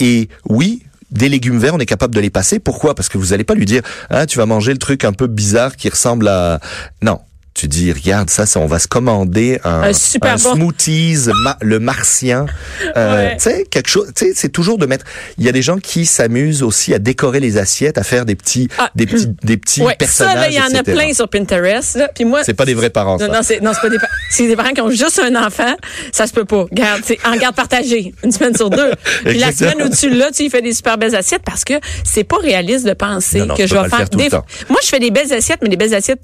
Et 0.00 0.28
oui, 0.48 0.82
des 1.10 1.28
légumes 1.28 1.58
verts, 1.58 1.74
on 1.74 1.78
est 1.78 1.86
capable 1.86 2.14
de 2.14 2.20
les 2.20 2.30
passer. 2.30 2.58
Pourquoi? 2.58 2.94
Parce 2.94 3.08
que 3.08 3.18
vous 3.18 3.32
allez 3.32 3.44
pas 3.44 3.54
lui 3.54 3.66
dire, 3.66 3.82
ah, 4.10 4.26
tu 4.26 4.38
vas 4.38 4.46
manger 4.46 4.72
le 4.72 4.78
truc 4.78 5.04
un 5.04 5.12
peu 5.12 5.26
bizarre 5.26 5.76
qui 5.76 5.88
ressemble 5.88 6.28
à... 6.28 6.60
Non. 7.02 7.20
Tu 7.58 7.66
dis, 7.66 7.92
regarde, 7.92 8.30
ça, 8.30 8.46
c'est- 8.46 8.56
on 8.58 8.66
va 8.66 8.78
se 8.78 8.86
commander 8.86 9.58
un, 9.64 9.82
Un 9.82 9.92
super 9.92 10.36
bon- 10.36 10.54
smoothies, 10.54 11.16
ma- 11.42 11.56
le 11.60 11.80
martien. 11.80 12.46
Euh, 12.96 13.16
Ouais. 13.30 13.36
Tu 13.36 13.42
sais, 13.42 13.66
quelque 13.68 13.88
chose, 13.88 14.08
tu 14.14 14.26
sais, 14.26 14.32
c'est 14.34 14.48
toujours 14.48 14.78
de 14.78 14.86
mettre, 14.86 15.04
il 15.38 15.44
y 15.44 15.48
a 15.48 15.52
des 15.52 15.62
gens 15.62 15.78
qui 15.78 16.06
s'amusent 16.06 16.62
aussi 16.62 16.94
à 16.94 16.98
décorer 17.00 17.40
les 17.40 17.58
assiettes, 17.58 17.98
à 17.98 18.04
faire 18.04 18.24
des 18.24 18.34
petits, 18.36 18.68
Ah. 18.78 18.90
des 18.94 19.06
petits, 19.06 19.26
des 19.42 19.56
petits 19.56 19.82
Ouais, 19.82 19.92
ça, 19.92 19.96
personnages, 19.96 20.52
il 20.52 20.56
y 20.56 20.60
en 20.60 20.78
a 20.78 20.82
plein 20.84 21.12
sur 21.12 21.28
Pinterest. 21.28 21.96
Là. 21.96 22.08
Puis 22.14 22.24
moi, 22.24 22.42
C'est 22.44 22.54
pas 22.54 22.64
des 22.64 22.74
vrais 22.74 22.90
parents, 22.90 23.18
ça. 23.18 23.26
Non, 23.26 23.34
non, 23.34 23.40
c'est 23.42 23.60
non, 23.60 23.72
c'est 23.74 23.80
pas 23.80 23.88
des, 23.90 23.98
c'est 24.30 24.46
des 24.46 24.54
parents 24.56 24.70
qui 24.70 24.80
ont 24.80 24.90
juste 24.90 25.18
un 25.20 25.34
enfant. 25.44 25.74
Ça 26.12 26.26
se 26.28 26.32
peut 26.32 26.44
pas. 26.44 26.66
Garde, 26.72 27.02
c'est 27.04 27.18
en 27.26 27.36
garde 27.36 27.56
partagée, 27.56 28.14
une 28.22 28.30
semaine 28.32 28.54
sur 28.56 28.70
deux. 28.70 28.92
Puis 29.24 29.38
la 29.38 29.50
semaine 29.52 29.82
au-dessus 29.82 30.10
là, 30.10 30.30
tu 30.32 30.44
y 30.44 30.50
fais 30.50 30.62
des 30.62 30.72
super 30.72 30.96
belles 30.98 31.16
assiettes 31.16 31.42
parce 31.44 31.64
que 31.64 31.74
c'est 32.04 32.24
pas 32.24 32.36
réaliste 32.38 32.86
de 32.86 32.92
penser 32.94 33.40
Non, 33.40 33.46
non, 33.46 33.54
que 33.56 33.62
tu 33.62 33.68
je 33.68 33.74
vais 33.74 33.88
faire, 33.88 34.08
des. 34.08 34.28
Moi, 34.30 34.78
je 34.82 34.88
fais 34.88 35.00
des 35.00 35.10
belles 35.10 35.32
assiettes, 35.32 35.58
mais 35.62 35.68
des 35.68 35.76
belles 35.76 35.94
assiettes 35.94 36.20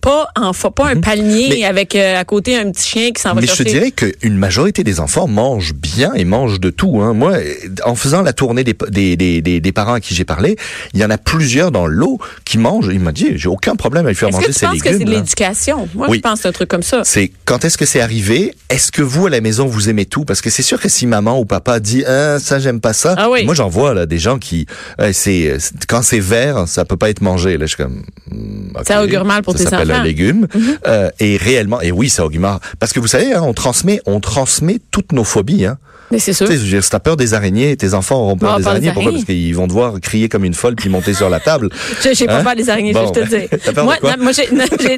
pas 0.00 0.28
en 0.36 0.52
pas 0.70 0.88
un 0.88 1.00
palmier 1.00 1.48
Mhm. 1.48 1.54
Mais- 1.54 1.64
avec 1.64 1.94
euh, 1.96 2.16
à 2.18 2.24
côté 2.24 2.56
un 2.56 2.70
petit 2.70 2.88
chien 2.88 3.10
qui 3.12 3.20
s'en 3.22 3.34
va 3.34 3.40
Mais 3.40 3.46
je 3.46 3.54
te 3.54 3.62
dirais 3.62 3.90
qu'une 3.90 4.36
majorité 4.36 4.84
des 4.84 5.00
enfants 5.00 5.26
mangent 5.26 5.74
bien 5.74 6.12
et 6.14 6.24
mangent 6.24 6.60
de 6.60 6.70
tout. 6.70 7.00
Hein. 7.02 7.14
Moi, 7.14 7.36
en 7.84 7.94
faisant 7.94 8.22
la 8.22 8.32
tournée 8.32 8.64
des, 8.64 8.76
des, 8.90 9.16
des, 9.16 9.60
des, 9.60 9.72
parents 9.72 9.94
à 9.94 10.00
qui 10.00 10.14
j'ai 10.14 10.24
parlé, 10.24 10.56
il 10.94 11.00
y 11.00 11.04
en 11.04 11.10
a 11.10 11.18
plusieurs 11.18 11.70
dans 11.70 11.86
l'eau 11.86 12.18
qui 12.44 12.58
mangent. 12.58 12.88
Il 12.92 13.00
m'a 13.00 13.12
dit, 13.12 13.32
j'ai 13.36 13.48
aucun 13.48 13.76
problème 13.76 14.06
à 14.06 14.10
lui 14.10 14.14
faire 14.16 14.28
Est-ce 14.28 14.36
manger 14.36 14.48
que 14.48 14.52
tu 14.52 14.58
ses 14.58 14.66
penses 14.66 14.78
que 14.78 14.84
c'est 14.84 14.92
légumes. 14.92 15.06
de 15.08 15.10
l'éducation? 15.12 15.88
Moi, 15.94 16.06
Oui. 16.10 16.16
je 16.18 16.22
pense 16.22 16.44
un 16.46 16.52
truc 16.52 16.68
comme 16.68 16.82
ça. 16.82 17.02
C'est 17.04 17.30
quand 17.44 17.64
est-ce 17.64 17.76
que 17.78 17.86
c'est 17.86 18.00
arrivé? 18.00 18.54
Est-ce 18.70 18.92
que 18.92 19.02
vous 19.02 19.26
à 19.26 19.30
la 19.30 19.40
maison 19.40 19.66
vous 19.66 19.88
aimez 19.88 20.04
tout? 20.06 20.24
Parce 20.24 20.40
que 20.40 20.50
c'est 20.50 20.62
sûr 20.62 20.80
que 20.80 20.88
si 20.88 21.06
maman 21.06 21.38
ou 21.40 21.44
papa 21.44 21.80
dit 21.80 22.04
ah, 22.06 22.38
ça 22.38 22.58
j'aime 22.58 22.80
pas 22.80 22.92
ça, 22.92 23.14
Ah 23.18 23.30
oui. 23.30 23.44
moi 23.44 23.54
j'en 23.54 23.68
vois 23.68 23.94
là 23.94 24.06
des 24.06 24.18
gens 24.18 24.38
qui 24.38 24.66
euh, 25.00 25.10
c'est 25.12 25.56
quand 25.88 26.02
c'est 26.02 26.20
vert 26.20 26.66
ça 26.68 26.84
peut 26.84 26.96
pas 26.96 27.10
être 27.10 27.20
mangé. 27.22 27.56
Là 27.58 27.66
je 27.66 27.74
suis 27.74 27.82
comme 27.82 28.02
hmm, 28.30 28.76
ok. 28.76 28.86
Ça 28.86 29.02
augure 29.02 29.24
mal 29.24 29.42
pour 29.42 29.54
ça 29.54 29.58
tes 29.58 29.64
s'appelle 29.70 29.87
enfants. 29.90 30.00
un 30.00 30.04
légume 30.04 30.46
Mhm. 30.54 30.78
Euh, 30.86 31.10
et 31.20 31.36
réellement 31.36 31.80
et 31.80 31.92
oui 31.92 32.08
ça 32.08 32.24
mal 32.38 32.58
parce 32.78 32.92
que 32.92 33.00
vous 33.00 33.06
savez 33.06 33.32
hein, 33.32 33.42
on 33.42 33.52
transmet 33.54 34.00
on 34.06 34.20
transmet 34.20 34.80
toutes 34.90 35.12
nos 35.12 35.24
phobies. 35.24 35.66
Hein. 35.66 35.78
Mais 36.10 36.18
c'est 36.18 36.32
sûr. 36.32 36.48
Tu 36.48 36.58
sais, 36.58 36.80
si 36.80 36.90
t'as 36.90 36.98
peur 37.00 37.16
des 37.16 37.34
araignées, 37.34 37.76
tes 37.76 37.94
enfants 37.94 38.16
auront 38.16 38.36
peur 38.36 38.54
Ah, 38.54 38.58
des 38.58 38.64
peur 38.64 38.72
des 38.74 38.88
araignées. 38.88 38.92
Pourquoi. 38.94 39.12
Parce 39.12 39.24
qu'ils 39.24 39.54
vont 39.54 39.66
devoir 39.66 40.00
crier 40.00 40.28
comme 40.28 40.44
une 40.44 40.54
folle 40.54 40.74
puis 40.74 40.88
monter 40.88 41.12
sur 41.14 41.28
la 41.28 41.40
table. 41.40 41.68
Je- 42.04 42.14
J'ai 42.14 42.26
pas 42.26 42.38
Hein? 42.38 42.44
peur 42.44 42.56
des 42.56 42.68
araignées, 42.70 42.92
Bon, 42.92 43.06
je 43.08 43.12
te 43.12 43.18
le 43.20 43.26
ben, 43.26 43.48
t'as 43.50 43.58
peur 43.72 43.74
de 43.74 43.80
moi, 43.82 43.96
quoi? 44.00 44.16
non, 44.16 44.22
moi, 44.24 44.32
j'ai, 44.32 44.48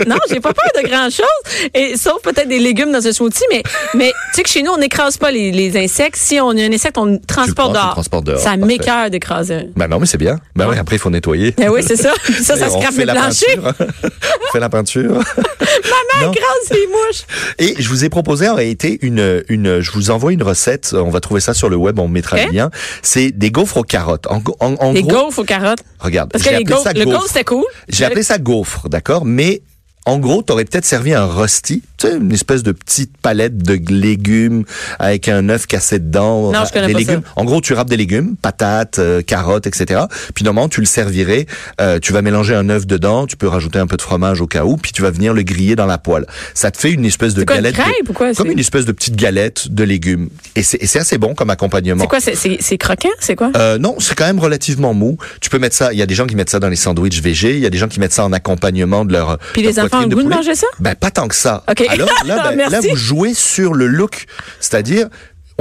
non, 0.07 0.17
j'ai, 0.29 0.40
pas 0.40 0.52
peur 0.52 0.83
de 0.83 0.88
grand 0.88 1.09
chose, 1.11 1.69
et 1.75 1.97
sauf 1.97 2.23
peut-être 2.23 2.49
des 2.49 2.59
légumes 2.59 2.93
dans 2.93 3.05
un 3.07 3.12
smoothie, 3.12 3.45
mais, 3.50 3.62
mais 3.95 4.09
tu 4.09 4.37
sais 4.37 4.43
que 4.43 4.49
chez 4.49 4.62
nous, 4.62 4.71
on 4.73 4.79
n'écrase 4.79 5.17
pas 5.17 5.31
les, 5.31 5.50
les 5.52 5.76
insectes. 5.76 6.17
Si 6.17 6.38
on 6.40 6.50
a 6.50 6.62
un 6.62 6.73
insecte, 6.73 6.97
on 6.99 7.07
le 7.07 7.19
transporte 7.26 7.75
le 7.75 8.23
dehors. 8.33 8.38
Ça 8.40 8.57
m'écœure 8.57 9.11
d'écraser 9.11 9.55
un. 9.55 9.64
Ben 9.76 9.88
non 9.88 9.99
mais 9.99 10.07
c'est 10.07 10.19
bien. 10.19 10.38
Ben 10.57 10.69
oui 10.69 10.76
après 10.79 10.97
il 10.97 10.99
faut 10.99 11.11
nettoyer. 11.11 11.52
Ben 11.57 11.69
oui, 11.71 11.83
c'est 11.87 11.97
ça. 11.97 12.12
Ça, 12.43 12.57
ça 12.57 12.69
mes 12.97 13.05
la 13.05 13.14
planchers. 13.14 13.61
peinture. 13.62 13.87
on 14.49 14.52
fait 14.52 14.61
la 14.61 14.69
peinture. 14.69 15.11
Non? 15.12 16.33
Écrase 16.33 16.71
les 16.71 16.87
mouches. 16.87 17.23
Et 17.59 17.83
je 17.83 17.88
vous 17.88 18.05
ai 18.05 18.09
proposé 18.09 18.49
en 18.49 18.55
réalité 18.55 18.99
une, 19.02 19.43
une, 19.49 19.81
je 19.81 19.90
vous 19.93 20.11
envoie 20.11 20.33
une 20.33 20.43
recette. 20.43 20.93
On 21.07 21.11
va 21.11 21.21
trouver 21.21 21.40
ça 21.40 21.54
sur 21.54 21.69
le 21.69 21.76
web, 21.76 21.99
on 21.99 22.09
mettra 22.09 22.37
Ok. 22.37 22.47
le 22.47 22.52
lien. 22.52 22.71
C'est 23.02 23.30
des 23.33 23.50
gaufres 23.50 23.78
aux 23.78 23.83
carottes. 23.83 24.26
En, 24.28 24.42
en, 24.61 24.75
en 24.75 24.92
Les 24.92 25.02
gros, 25.02 25.25
gaufres 25.26 25.40
aux 25.40 25.45
carottes? 25.45 25.83
regarde, 25.99 26.30
Parce 26.33 26.45
que 26.45 26.50
j'ai 26.50 26.57
les 26.57 26.62
appelé 26.62 26.75
gaufres, 26.75 26.85
ça 26.85 26.92
le 26.92 27.04
gaufre. 27.04 27.26
c'était 27.28 27.45
cool. 27.45 27.64
J'ai 27.88 28.04
appelé 28.04 28.23
ça 28.23 28.38
gaufre, 28.38 28.88
d'accord, 28.88 29.25
mais 29.25 29.62
en 30.07 30.19
gros, 30.19 30.42
t'aurais 30.42 30.64
peut-être 30.64 30.85
servi 30.87 31.12
un 31.14 31.26
rosti, 31.26 31.83
une 32.04 32.33
espèce 32.33 32.62
de 32.62 32.73
petite 32.73 33.16
palette 33.19 33.59
de 33.59 33.78
légumes 33.92 34.64
avec 34.99 35.28
un 35.28 35.49
œuf 35.49 35.66
cassé 35.66 35.99
dedans. 35.99 36.52
Non, 36.52 36.64
je 36.66 36.73
connais 36.73 36.87
des 36.88 36.92
pas 36.92 36.99
légumes. 36.99 37.23
En 37.37 37.45
gros, 37.45 37.61
tu 37.61 37.73
râpes 37.75 37.88
des 37.90 37.97
légumes, 37.97 38.37
patates, 38.40 38.99
euh, 38.99 39.23
carottes, 39.23 39.66
etc. 39.66 40.02
Puis 40.35 40.45
normalement, 40.45 40.69
tu 40.69 40.80
le 40.80 40.87
servirais. 40.87 41.47
euh, 41.80 41.99
tu 42.00 42.12
vas 42.12 42.23
mélanger 42.23 42.54
un 42.54 42.69
œuf 42.71 42.87
dedans. 42.87 43.26
Tu 43.26 43.37
peux 43.37 43.49
rajouter 43.49 43.78
un 43.78 43.87
peu 43.87 43.97
de 43.97 44.02
fromage 44.02 44.40
au 44.40 44.47
cas 44.47 44.64
où. 44.64 44.76
Puis 44.76 44.92
tu 44.92 45.02
vas 45.02 45.11
venir 45.11 45.35
le 45.35 45.42
griller 45.42 45.76
dans 45.76 45.87
la 45.87 45.99
poêle. 45.99 46.26
Ça 46.54 46.71
te 46.71 46.78
fait 46.78 46.90
une 46.92 47.04
espèce 47.04 47.35
de 47.35 47.40
une 47.40 47.47
galette. 47.47 47.75
de- 47.76 47.80
crêpe 47.80 48.09
ou 48.09 48.12
quoi, 48.12 48.33
Comme 48.35 48.50
une 48.50 48.59
espèce 48.59 48.85
de 48.85 48.92
petite 48.92 49.16
galette 49.16 49.69
de 49.71 49.85
légumes. 49.85 50.28
Et 50.57 50.62
c'est 50.62 50.99
assez 50.99 51.19
bon 51.19 51.35
comme 51.35 51.50
accompagnement. 51.50 52.02
C'est 52.02 52.09
quoi, 52.09 52.21
c'est, 52.21 52.78
croquant? 52.78 53.09
C'est 53.21 53.37
quoi? 53.37 53.50
Euh, 53.57 53.78
non, 53.78 53.97
c'est 53.99 54.14
quand 54.14 54.26
même 54.26 54.38
relativement 54.40 54.95
mou. 54.95 55.16
Tu 55.40 55.50
peux 55.50 55.59
mettre 55.59 55.76
ça. 55.76 55.92
Il 55.92 55.99
y 55.99 56.02
a 56.02 56.07
des 56.07 56.14
gens 56.14 56.26
qui 56.26 56.37
mettent 56.37 56.50
ça 56.50 56.59
dans 56.61 56.69
les 56.69 56.76
sandwichs 56.76 57.21
végé. 57.21 57.54
Il 57.54 57.61
y 57.61 57.66
a 57.66 57.71
des 57.71 57.78
gens 57.78 57.88
qui 57.88 58.00
mettent 58.00 58.12
ça 58.12 58.25
en 58.25 58.33
accompagnement 58.33 59.04
de 59.04 59.12
leur. 59.12 59.38
Puis 59.52 59.62
leur 59.62 59.73
les 59.73 59.80
enfants 59.80 59.99
ont 60.04 60.09
le 60.09 60.14
goût 60.16 60.23
de 60.23 60.28
manger 60.28 60.54
ça? 60.54 60.66
Ben 60.78 60.95
pas 60.95 61.11
tant 61.11 61.28
que 61.28 61.35
ça. 61.35 61.62
Alors 61.90 62.11
là, 62.25 62.42
ben, 62.50 62.56
Merci. 62.56 62.73
là 62.73 62.80
vous 62.80 62.97
jouez 62.97 63.35
sur 63.35 63.75
le 63.75 63.87
look, 63.87 64.26
c'est-à-dire 64.61 65.09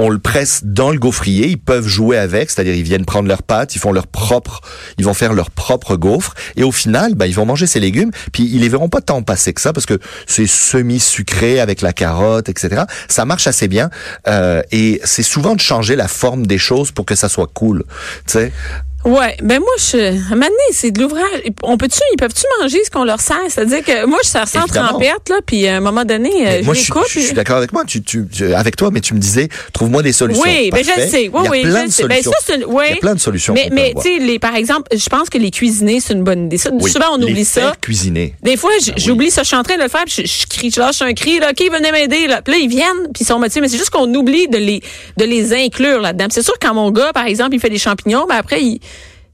on 0.00 0.08
le 0.08 0.18
presse 0.18 0.62
dans 0.64 0.90
le 0.90 0.98
gaufrier, 0.98 1.48
ils 1.48 1.58
peuvent 1.58 1.86
jouer 1.86 2.16
avec, 2.16 2.50
c'est-à-dire 2.50 2.74
ils 2.74 2.82
viennent 2.82 3.04
prendre 3.04 3.28
leurs 3.28 3.42
pâtes, 3.42 3.74
ils 3.74 3.78
font 3.78 3.92
leur 3.92 4.06
propre, 4.06 4.62
ils 4.96 5.04
vont 5.04 5.12
faire 5.12 5.34
leur 5.34 5.50
propre 5.50 5.96
gaufre, 5.96 6.34
et 6.56 6.62
au 6.62 6.72
final, 6.72 7.14
ben, 7.14 7.26
ils 7.26 7.34
vont 7.34 7.44
manger 7.44 7.66
ces 7.66 7.80
légumes, 7.80 8.10
puis 8.32 8.44
ils 8.44 8.60
les 8.60 8.70
verront 8.70 8.88
pas 8.88 9.02
tant 9.02 9.22
passer 9.22 9.52
que 9.52 9.60
ça, 9.60 9.74
parce 9.74 9.84
que 9.84 9.98
c'est 10.26 10.46
semi-sucré 10.46 11.60
avec 11.60 11.82
la 11.82 11.92
carotte, 11.92 12.48
etc. 12.48 12.84
Ça 13.08 13.26
marche 13.26 13.46
assez 13.46 13.68
bien, 13.68 13.90
euh, 14.26 14.62
et 14.72 15.02
c'est 15.04 15.22
souvent 15.22 15.54
de 15.54 15.60
changer 15.60 15.96
la 15.96 16.08
forme 16.08 16.46
des 16.46 16.58
choses 16.58 16.92
pour 16.92 17.04
que 17.04 17.14
ça 17.14 17.28
soit 17.28 17.50
cool, 17.52 17.84
tu 18.26 18.32
sais. 18.32 18.52
Ouais, 19.04 19.34
ben 19.42 19.60
moi, 19.60 19.70
je, 19.78 19.96
à 19.96 20.08
un 20.08 20.12
moment 20.36 20.42
donné, 20.46 20.72
c'est 20.72 20.90
de 20.90 21.00
l'ouvrage. 21.00 21.24
On 21.62 21.78
peut-tu, 21.78 21.98
ils 22.12 22.16
peuvent-tu 22.16 22.42
manger 22.60 22.84
ce 22.84 22.90
qu'on 22.90 23.04
leur 23.04 23.20
sert? 23.20 23.38
C'est-à-dire 23.48 23.82
que 23.82 24.04
moi, 24.04 24.18
je 24.22 24.28
sers 24.28 24.46
ça 24.46 24.60
en 24.60 24.64
Évidemment. 24.64 24.88
trempette, 24.88 25.28
là, 25.30 25.36
puis 25.46 25.66
à 25.66 25.76
un 25.76 25.80
moment 25.80 26.04
donné, 26.04 26.28
euh, 26.30 26.44
Mais 26.44 26.60
je 26.60 26.64
moi, 26.66 26.74
les 26.74 26.80
je, 26.80 27.08
suis- 27.08 27.22
je 27.28 27.32
d'accord 27.34 27.56
avec 27.56 27.72
moi. 27.72 27.84
Tu, 27.86 28.02
tu, 28.02 28.26
avec 28.54 28.76
toi, 28.76 28.90
mais 28.92 29.00
tu 29.00 29.14
me 29.14 29.18
disais, 29.18 29.48
trouve-moi 29.72 30.02
des 30.02 30.12
solutions. 30.12 30.42
Oui, 30.44 30.70
ben 30.70 30.84
je 30.84 31.00
le 31.00 31.08
sais. 31.08 31.30
Oui, 31.32 31.40
Il 31.40 31.44
y 31.44 31.46
a 31.46 31.50
oui, 31.50 31.62
plein 31.62 31.70
je 31.70 31.76
de 31.78 31.84
le 31.86 31.90
sais. 31.90 32.02
Ben, 32.08 32.22
solutions. 32.22 32.30
ça, 32.32 32.38
c'est 32.46 32.56
une- 32.56 32.64
oui. 32.66 32.84
Il 32.88 32.90
y 32.90 32.92
a 32.92 33.00
plein 33.00 33.14
de 33.14 33.20
solutions. 33.20 33.54
Mais, 33.54 33.68
mais 33.72 33.94
tu 33.96 34.02
sais, 34.02 34.18
les, 34.18 34.38
par 34.38 34.54
exemple, 34.54 34.82
je 34.94 35.08
pense 35.08 35.30
que 35.30 35.38
les 35.38 35.50
cuisiner, 35.50 36.00
c'est 36.00 36.12
une 36.12 36.22
bonne 36.24 36.44
idée. 36.46 36.58
Ça, 36.58 36.68
Oui. 36.72 36.90
Souvent, 36.90 37.14
on 37.14 37.16
Les 37.16 37.24
oublie 37.32 37.44
ça. 37.46 37.72
cuisiner. 37.80 38.34
Des 38.42 38.58
fois, 38.58 38.70
oui. 38.86 38.92
j'oublie 38.98 39.30
ça, 39.30 39.42
je 39.42 39.48
suis 39.48 39.56
en 39.56 39.62
train 39.62 39.76
de 39.78 39.82
le 39.82 39.88
faire, 39.88 40.04
puis 40.04 40.26
je, 40.26 40.30
je 40.30 40.46
crie, 40.46 40.70
je 40.70 40.78
lâche 40.78 41.00
un 41.00 41.14
cri, 41.14 41.38
là, 41.40 41.52
OK, 41.52 41.72
venez 41.72 41.90
m'aider, 41.90 42.26
là. 42.26 42.42
Puis 42.42 42.52
là, 42.52 42.60
ils 42.60 42.68
viennent, 42.68 43.04
puis 43.14 43.22
ils 43.22 43.26
sont 43.26 43.38
motivés, 43.38 43.62
mais 43.62 43.68
c'est 43.68 43.78
juste 43.78 43.90
qu'on 43.90 44.12
oublie 44.14 44.46
de 44.48 44.58
les, 44.58 44.82
de 45.16 45.24
les 45.24 45.54
inclure 45.54 46.00
là-dedans. 46.02 46.26
C'est 46.30 46.42
sûr, 46.42 46.54
quand 46.60 46.74
mon 46.74 46.90
gars, 46.90 47.12
par 47.14 47.24
exemple, 47.24 47.54
il 47.54 47.60
fait 47.60 47.70
des 47.70 47.78
champignons, 47.78 48.26
ben 48.28 48.36
après, 48.36 48.60
il, 48.62 48.80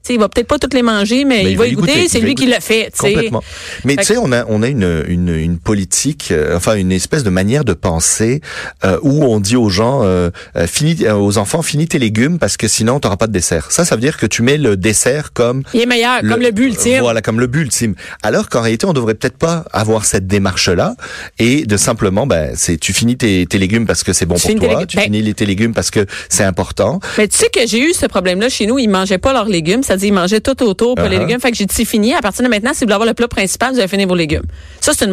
tu 0.07 0.13
sais, 0.13 0.13
il 0.13 0.19
va 0.19 0.29
peut-être 0.29 0.47
pas 0.47 0.57
toutes 0.57 0.73
les 0.73 0.81
manger, 0.81 1.25
mais, 1.25 1.43
Mais 1.43 1.51
il 1.51 1.57
va 1.57 1.67
y 1.67 1.73
goûter, 1.73 2.07
c'est 2.07 2.19
lui 2.21 2.33
qui 2.35 2.45
l'a 2.45 2.61
fait, 2.61 2.91
tu 2.91 3.01
sais. 3.07 3.13
Complètement. 3.13 3.43
Mais 3.83 3.97
tu 3.97 4.05
sais, 4.05 4.17
on 4.17 4.31
a 4.31 4.45
on 4.47 4.63
a 4.63 4.67
une 4.67 5.03
une, 5.07 5.29
une 5.35 5.57
politique, 5.59 6.29
euh, 6.31 6.55
enfin 6.55 6.75
une 6.75 6.91
espèce 6.93 7.23
de 7.23 7.29
manière 7.29 7.65
de 7.65 7.73
penser 7.73 8.41
euh, 8.85 8.97
où 9.01 9.23
on 9.25 9.39
dit 9.39 9.55
aux 9.57 9.69
gens, 9.69 10.01
euh, 10.03 10.29
euh, 10.55 10.65
finis, 10.67 10.97
euh, 11.03 11.13
aux 11.15 11.37
enfants, 11.37 11.61
finis 11.61 11.87
tes 11.87 11.99
légumes 11.99 12.39
parce 12.39 12.55
que 12.57 12.67
sinon 12.67 12.99
t'auras 12.99 13.17
pas 13.17 13.27
de 13.27 13.33
dessert. 13.33 13.69
Ça, 13.71 13.83
ça 13.85 13.95
veut 13.95 14.01
dire 14.01 14.17
que 14.17 14.25
tu 14.25 14.41
mets 14.43 14.57
le 14.57 14.77
dessert 14.77 15.33
comme 15.33 15.63
Il 15.73 15.81
est 15.81 15.85
meilleur, 15.85 16.21
comme 16.21 16.41
le 16.41 16.51
but 16.51 16.67
ultime. 16.67 16.99
Voilà, 17.01 17.21
comme 17.21 17.39
le 17.39 17.47
but 17.47 17.61
ultime. 17.61 17.95
Alors 18.23 18.47
qu'en 18.49 18.61
réalité, 18.61 18.85
on 18.85 18.93
devrait 18.93 19.15
peut-être 19.15 19.37
pas 19.37 19.65
avoir 19.73 20.05
cette 20.05 20.27
démarche-là 20.27 20.95
et 21.39 21.65
de 21.65 21.77
simplement, 21.77 22.25
ben, 22.27 22.51
c'est 22.55 22.77
tu 22.77 22.93
finis 22.93 23.17
tes, 23.17 23.45
tes 23.45 23.57
légumes 23.57 23.85
parce 23.85 24.03
que 24.03 24.13
c'est 24.13 24.25
bon 24.25 24.35
Tu 24.35 24.55
pour 24.55 24.67
toi, 24.69 24.85
tu 24.85 24.95
Ben- 24.97 25.03
finis 25.03 25.33
tes 25.33 25.45
légumes 25.45 25.73
parce 25.73 25.91
que 25.91 26.05
c'est 26.29 26.43
important. 26.43 26.99
Mais 27.17 27.27
tu 27.27 27.37
sais 27.37 27.49
que 27.49 27.65
j'ai 27.67 27.79
eu 27.81 27.93
ce 27.93 28.05
problème-là 28.05 28.49
chez 28.49 28.65
nous. 28.65 28.79
Ils 28.79 28.87
mangeaient 28.87 29.17
pas 29.17 29.33
leurs 29.33 29.49
légumes. 29.49 29.83
Ils 30.03 30.11
mangeaient 30.13 30.39
tout 30.41 30.61
autour, 30.63 30.95
pas 30.95 31.07
les 31.09 31.17
Uh-huh. 31.17 31.19
légumes. 31.21 31.39
Fait 31.39 31.51
que 31.51 31.57
j'ai 31.57 31.65
dit, 31.65 31.73
c'est 31.75 31.85
fini. 31.85 32.13
À 32.13 32.21
partir 32.21 32.43
de 32.43 32.49
maintenant, 32.49 32.71
si 32.73 32.79
vous 32.79 32.85
voulez 32.85 32.93
avoir 32.93 33.07
le 33.07 33.13
plat 33.13 33.27
principal, 33.27 33.73
vous 33.73 33.79
allez 33.79 33.87
finir 33.87 34.07
vos 34.07 34.15
légumes. 34.15 34.43
Ça, 34.81 34.91
c'est 34.93 35.05
une 35.05 35.11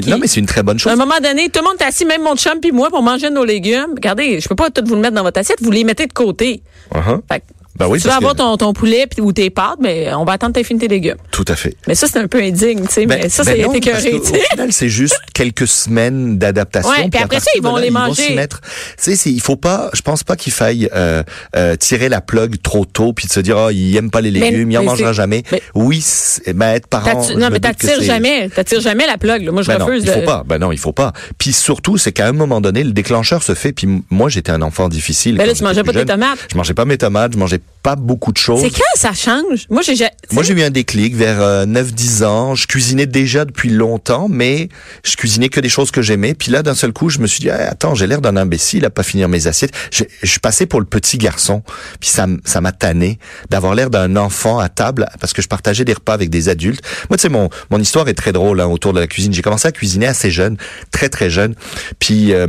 qu'il- 0.00 0.10
non, 0.10 0.18
mais 0.18 0.26
c'est 0.26 0.40
une 0.40 0.46
très 0.46 0.62
bonne 0.62 0.76
À 0.76 0.78
chose. 0.78 0.92
un 0.92 0.96
moment 0.96 1.18
donné, 1.22 1.48
tout 1.48 1.60
le 1.60 1.64
monde 1.64 1.76
est 1.80 1.84
assis, 1.84 2.04
même 2.04 2.22
mon 2.22 2.36
chum 2.36 2.58
puis 2.60 2.72
moi, 2.72 2.88
pour 2.90 3.02
manger 3.02 3.30
nos 3.30 3.44
légumes. 3.44 3.92
Regardez, 3.94 4.40
je 4.40 4.48
peux 4.48 4.54
pas 4.54 4.70
tout 4.70 4.82
vous 4.86 4.94
le 4.94 5.00
mettre 5.00 5.14
dans 5.14 5.22
votre 5.22 5.38
assiette. 5.40 5.58
Vous 5.62 5.70
les 5.70 5.84
mettez 5.84 6.06
de 6.06 6.12
côté. 6.12 6.62
Uh-huh. 6.92 7.20
Fait 7.30 7.40
que, 7.40 7.44
Ben 7.76 7.88
oui, 7.88 7.98
tu 7.98 8.04
vas 8.04 8.10
parce 8.14 8.16
avoir 8.18 8.32
que- 8.34 8.38
ton, 8.38 8.56
ton 8.56 8.72
poulet 8.72 9.06
puis, 9.10 9.20
ou 9.20 9.32
tes 9.32 9.50
pâtes, 9.50 9.78
mais 9.80 10.12
on 10.14 10.24
va 10.24 10.32
attendre 10.34 10.52
que 10.54 10.60
tu 10.60 10.64
fini 10.64 10.78
tes 10.80 10.86
légumes. 10.88 11.16
Tout 11.32 11.44
à 11.48 11.56
fait. 11.56 11.76
Mais 11.88 11.94
ça, 11.96 12.06
c'est 12.06 12.18
un 12.20 12.28
peu 12.28 12.40
indigne, 12.40 12.82
tu 12.86 12.92
sais. 12.92 13.06
Ben- 13.06 13.18
mais 13.22 13.28
ça, 13.28 13.42
ben 13.42 13.56
c'est 13.56 13.62
non, 13.62 13.72
parce 13.72 13.78
écœuré, 13.78 14.20
tu 14.20 14.26
sais. 14.30 14.40
Au 14.40 14.50
final, 14.52 14.72
c'est 14.72 14.88
juste 14.88 15.18
quelques 15.34 15.66
semaines 15.66 16.38
d'adaptation. 16.38 16.90
Ouais, 16.90 17.08
puis 17.10 17.20
après 17.20 17.40
ça, 17.40 17.50
ils 17.56 17.62
vont 17.62 17.74
là, 17.76 17.82
les 17.82 17.88
Ils 17.88 17.92
vont 17.92 17.98
manger. 18.00 18.22
s'y 18.28 18.32
mettre. 18.34 18.60
Tu 19.02 19.16
sais, 19.16 19.30
il 19.30 19.40
faut 19.40 19.56
pas, 19.56 19.90
je 19.92 20.02
pense 20.02 20.22
pas 20.22 20.36
qu'il 20.36 20.52
faille 20.52 20.88
euh, 20.94 21.22
euh, 21.56 21.74
tirer 21.76 22.08
la 22.08 22.20
plug 22.20 22.62
trop 22.62 22.84
tôt 22.84 23.12
puis 23.12 23.26
de 23.26 23.32
se 23.32 23.40
dire, 23.40 23.56
oh, 23.58 23.70
il 23.70 23.96
aime 23.96 24.10
pas 24.10 24.20
les 24.20 24.30
Mais- 24.30 24.50
légumes, 24.50 24.70
il 24.70 24.78
en 24.78 24.80
mais 24.82 24.86
mangera 24.86 25.12
jamais. 25.12 25.42
mais- 25.50 25.62
oui, 25.74 26.00
c'est- 26.00 26.52
ben, 26.52 26.74
être 26.74 26.86
parent. 26.86 27.26
Non, 27.36 27.48
mais 27.50 27.56
que 27.58 27.62
t'attires 27.62 28.00
jamais. 28.02 28.48
T'attires 28.50 28.80
jamais 28.80 29.06
la 29.06 29.18
plug, 29.18 29.42
là. 29.44 29.50
Moi, 29.52 29.62
je 29.62 29.68
Ben 29.68 29.78
non, 29.78 29.86
refuse 29.86 30.04
il 30.04 30.10
faut 30.12 30.20
de. 30.20 30.24
pas. 30.26 30.44
Ben 30.46 30.58
non, 30.58 30.70
il 30.70 30.78
faut 30.78 30.92
pas. 30.92 31.12
Puis 31.38 31.52
surtout, 31.52 31.98
c'est 31.98 32.12
qu'à 32.12 32.28
un 32.28 32.32
moment 32.32 32.60
donné, 32.60 32.84
le 32.84 32.92
déclencheur 32.92 33.42
se 33.42 33.54
fait. 33.54 33.72
Puis 33.72 33.88
moi, 34.10 34.28
j'étais 34.28 34.52
un 34.52 34.62
enfant 34.62 34.88
difficile. 34.88 35.36
Ben 35.36 35.46
là, 35.46 35.54
tu 35.54 35.64
mangeais 35.64 35.82
pas 35.82 35.92
tes 35.92 36.04
tomates. 36.04 36.38
Je 36.52 36.56
mangeais 36.56 36.74
pas 36.74 36.84
mes 36.84 36.98
tomates. 36.98 37.32
Je 37.32 37.38
mangeais 37.38 37.60
pas 37.82 37.96
beaucoup 37.96 38.32
de 38.32 38.38
choses. 38.38 38.62
C'est 38.62 38.70
quand 38.70 38.82
ça 38.96 39.12
change? 39.12 39.66
Moi, 39.68 39.82
j'ai. 39.82 39.94
j'ai- 39.94 40.08
Moi, 40.32 40.42
j'ai 40.42 40.54
eu 40.54 40.62
un 40.62 40.70
déclic 40.70 41.14
vers 41.14 41.42
euh, 41.42 41.66
9-10 41.66 42.24
ans. 42.24 42.54
Je 42.54 42.66
cuisinais 42.66 43.04
déjà 43.04 43.44
depuis 43.44 43.68
longtemps, 43.68 44.26
mais 44.30 44.70
je 45.04 45.16
cuisinais 45.16 45.50
que 45.50 45.60
des 45.60 45.68
choses 45.68 45.90
que 45.90 46.00
j'aimais. 46.00 46.32
Puis 46.32 46.50
là, 46.50 46.62
d'un 46.62 46.74
seul 46.74 46.94
coup, 46.94 47.10
je 47.10 47.18
me 47.18 47.26
suis 47.26 47.40
dit, 47.40 47.50
Ah, 47.50 47.68
attends, 47.70 47.94
j'ai 47.94 48.06
l'air 48.06 48.22
d'un 48.22 48.38
imbécile 48.38 48.86
à 48.86 48.90
pas 48.90 49.02
finir 49.02 49.28
mes 49.28 49.48
assiettes. 49.48 49.72
Je, 49.92 50.04
je 50.22 50.38
passais 50.38 50.64
pour 50.64 50.80
le 50.80 50.86
petit 50.86 51.18
garçon. 51.18 51.62
Puis 52.00 52.08
ça, 52.08 52.26
ça 52.46 52.62
m'a 52.62 52.72
tanné 52.72 53.18
d'avoir 53.50 53.74
l'air 53.74 53.90
d'un 53.90 54.16
enfant 54.16 54.58
à 54.60 54.70
table 54.70 55.06
parce 55.20 55.34
que 55.34 55.42
je 55.42 55.48
partageais 55.48 55.84
des 55.84 55.92
repas 55.92 56.14
avec 56.14 56.30
des 56.30 56.48
adultes. 56.48 56.80
Moi, 57.10 57.18
tu 57.18 57.22
sais, 57.22 57.28
mon, 57.28 57.50
mon 57.70 57.78
histoire 57.78 58.08
est 58.08 58.14
très 58.14 58.32
drôle 58.32 58.62
hein, 58.62 58.66
autour 58.66 58.94
de 58.94 59.00
la 59.00 59.06
cuisine. 59.06 59.34
J'ai 59.34 59.42
commencé 59.42 59.68
à 59.68 59.72
cuisiner 59.72 60.06
assez 60.06 60.30
jeune, 60.30 60.56
très 60.90 61.10
très 61.10 61.28
jeune. 61.28 61.54
Puis 61.98 62.32
euh, 62.32 62.46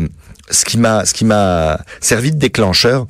ce 0.49 0.63
qui 0.63 0.77
m'a, 0.77 1.03
ce 1.03 1.13
qui 1.13 1.25
m'a 1.25 1.81
servi 1.99 2.31
de 2.31 2.37
déclencheur, 2.37 3.05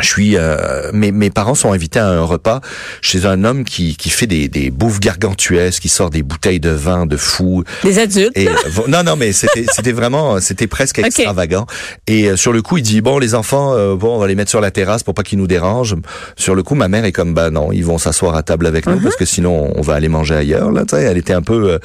je 0.00 0.06
suis, 0.06 0.36
euh, 0.36 0.90
mes, 0.92 1.12
mes 1.12 1.30
parents 1.30 1.54
sont 1.54 1.72
invités 1.72 1.98
à 1.98 2.08
un 2.08 2.22
repas 2.22 2.60
chez 3.02 3.26
un 3.26 3.44
homme 3.44 3.64
qui, 3.64 3.96
qui 3.96 4.10
fait 4.10 4.26
des, 4.26 4.48
des 4.48 4.70
bouffes 4.70 5.00
gargantuesques, 5.00 5.82
qui 5.82 5.88
sort 5.88 6.10
des 6.10 6.22
bouteilles 6.22 6.60
de 6.60 6.70
vin 6.70 7.06
de 7.06 7.16
fou. 7.16 7.64
Des 7.82 7.98
adultes? 7.98 8.32
Et 8.36 8.48
euh, 8.48 8.52
non, 8.88 9.02
non, 9.02 9.16
mais 9.16 9.32
c'était, 9.32 9.64
c'était 9.72 9.92
vraiment, 9.92 10.40
c'était 10.40 10.66
presque 10.66 10.98
extravagant. 10.98 11.66
Et 12.06 12.28
euh, 12.30 12.36
sur 12.36 12.52
le 12.52 12.62
coup, 12.62 12.78
il 12.78 12.82
dit 12.82 13.00
bon, 13.00 13.18
les 13.18 13.34
enfants, 13.34 13.72
euh, 13.74 13.94
bon, 13.96 14.16
on 14.16 14.18
va 14.18 14.26
les 14.26 14.34
mettre 14.34 14.50
sur 14.50 14.60
la 14.60 14.70
terrasse 14.70 15.02
pour 15.02 15.14
pas 15.14 15.22
qu'ils 15.22 15.38
nous 15.38 15.46
dérangent. 15.46 15.96
Sur 16.36 16.54
le 16.54 16.62
coup, 16.62 16.74
ma 16.74 16.88
mère 16.88 17.04
est 17.04 17.12
comme 17.12 17.34
bah 17.34 17.50
non, 17.50 17.72
ils 17.72 17.84
vont 17.84 17.98
s'asseoir 17.98 18.36
à 18.36 18.42
table 18.42 18.66
avec 18.66 18.86
nous 18.86 19.00
parce 19.00 19.16
que 19.16 19.24
sinon 19.24 19.72
on 19.76 19.80
va 19.82 19.94
aller 19.94 20.08
manger 20.08 20.34
ailleurs. 20.34 20.70
Là, 20.72 20.82
tu 20.84 20.96
sais, 20.96 21.02
elle 21.02 21.18
était 21.18 21.32
un 21.32 21.42
peu. 21.42 21.70
euh, 21.72 21.78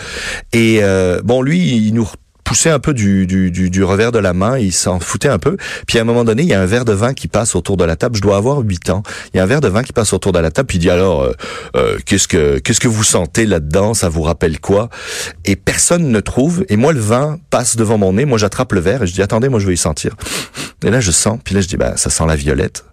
et 0.53 0.79
euh, 0.81 1.21
bon, 1.23 1.41
lui, 1.41 1.59
il 1.77 1.93
nous 1.93 2.09
poussait 2.51 2.69
un 2.69 2.79
peu 2.79 2.93
du, 2.93 3.27
du, 3.27 3.49
du, 3.49 3.69
du 3.69 3.81
revers 3.81 4.11
de 4.11 4.19
la 4.19 4.33
main, 4.33 4.57
il 4.57 4.73
s'en 4.73 4.99
foutait 4.99 5.29
un 5.29 5.39
peu. 5.39 5.55
Puis 5.87 5.97
à 5.97 6.01
un 6.01 6.03
moment 6.03 6.25
donné, 6.25 6.43
il 6.43 6.49
y 6.49 6.53
a 6.53 6.59
un 6.59 6.65
verre 6.65 6.83
de 6.83 6.91
vin 6.91 7.13
qui 7.13 7.29
passe 7.29 7.55
autour 7.55 7.77
de 7.77 7.85
la 7.85 7.95
table. 7.95 8.17
Je 8.17 8.21
dois 8.21 8.35
avoir 8.35 8.59
8 8.59 8.89
ans. 8.89 9.03
Il 9.33 9.37
y 9.37 9.39
a 9.39 9.43
un 9.43 9.45
verre 9.45 9.61
de 9.61 9.69
vin 9.69 9.83
qui 9.83 9.93
passe 9.93 10.11
autour 10.11 10.33
de 10.33 10.39
la 10.39 10.51
table. 10.51 10.67
Puis 10.67 10.77
il 10.77 10.81
dit 10.81 10.89
alors, 10.89 11.21
euh, 11.21 11.31
euh, 11.77 11.97
qu'est-ce 12.05 12.27
que 12.27 12.59
qu'est-ce 12.59 12.81
que 12.81 12.89
vous 12.89 13.05
sentez 13.05 13.45
là-dedans? 13.45 13.93
Ça 13.93 14.09
vous 14.09 14.21
rappelle 14.21 14.59
quoi? 14.59 14.89
Et 15.45 15.55
personne 15.55 16.09
ne 16.11 16.19
trouve. 16.19 16.65
Et 16.67 16.75
moi, 16.75 16.91
le 16.91 16.99
vin 16.99 17.39
passe 17.51 17.77
devant 17.77 17.97
mon 17.97 18.11
nez. 18.11 18.25
Moi, 18.25 18.37
j'attrape 18.37 18.73
le 18.73 18.81
verre 18.81 19.03
et 19.03 19.07
je 19.07 19.13
dis 19.13 19.21
attendez, 19.21 19.47
moi, 19.47 19.61
je 19.61 19.67
veux 19.67 19.73
y 19.73 19.77
sentir. 19.77 20.17
Et 20.83 20.89
là, 20.89 20.99
je 20.99 21.11
sens. 21.11 21.39
Puis 21.41 21.55
là, 21.55 21.61
je 21.61 21.69
dis 21.69 21.77
bah 21.77 21.95
ça 21.95 22.09
sent 22.09 22.25
la 22.27 22.35
violette. 22.35 22.83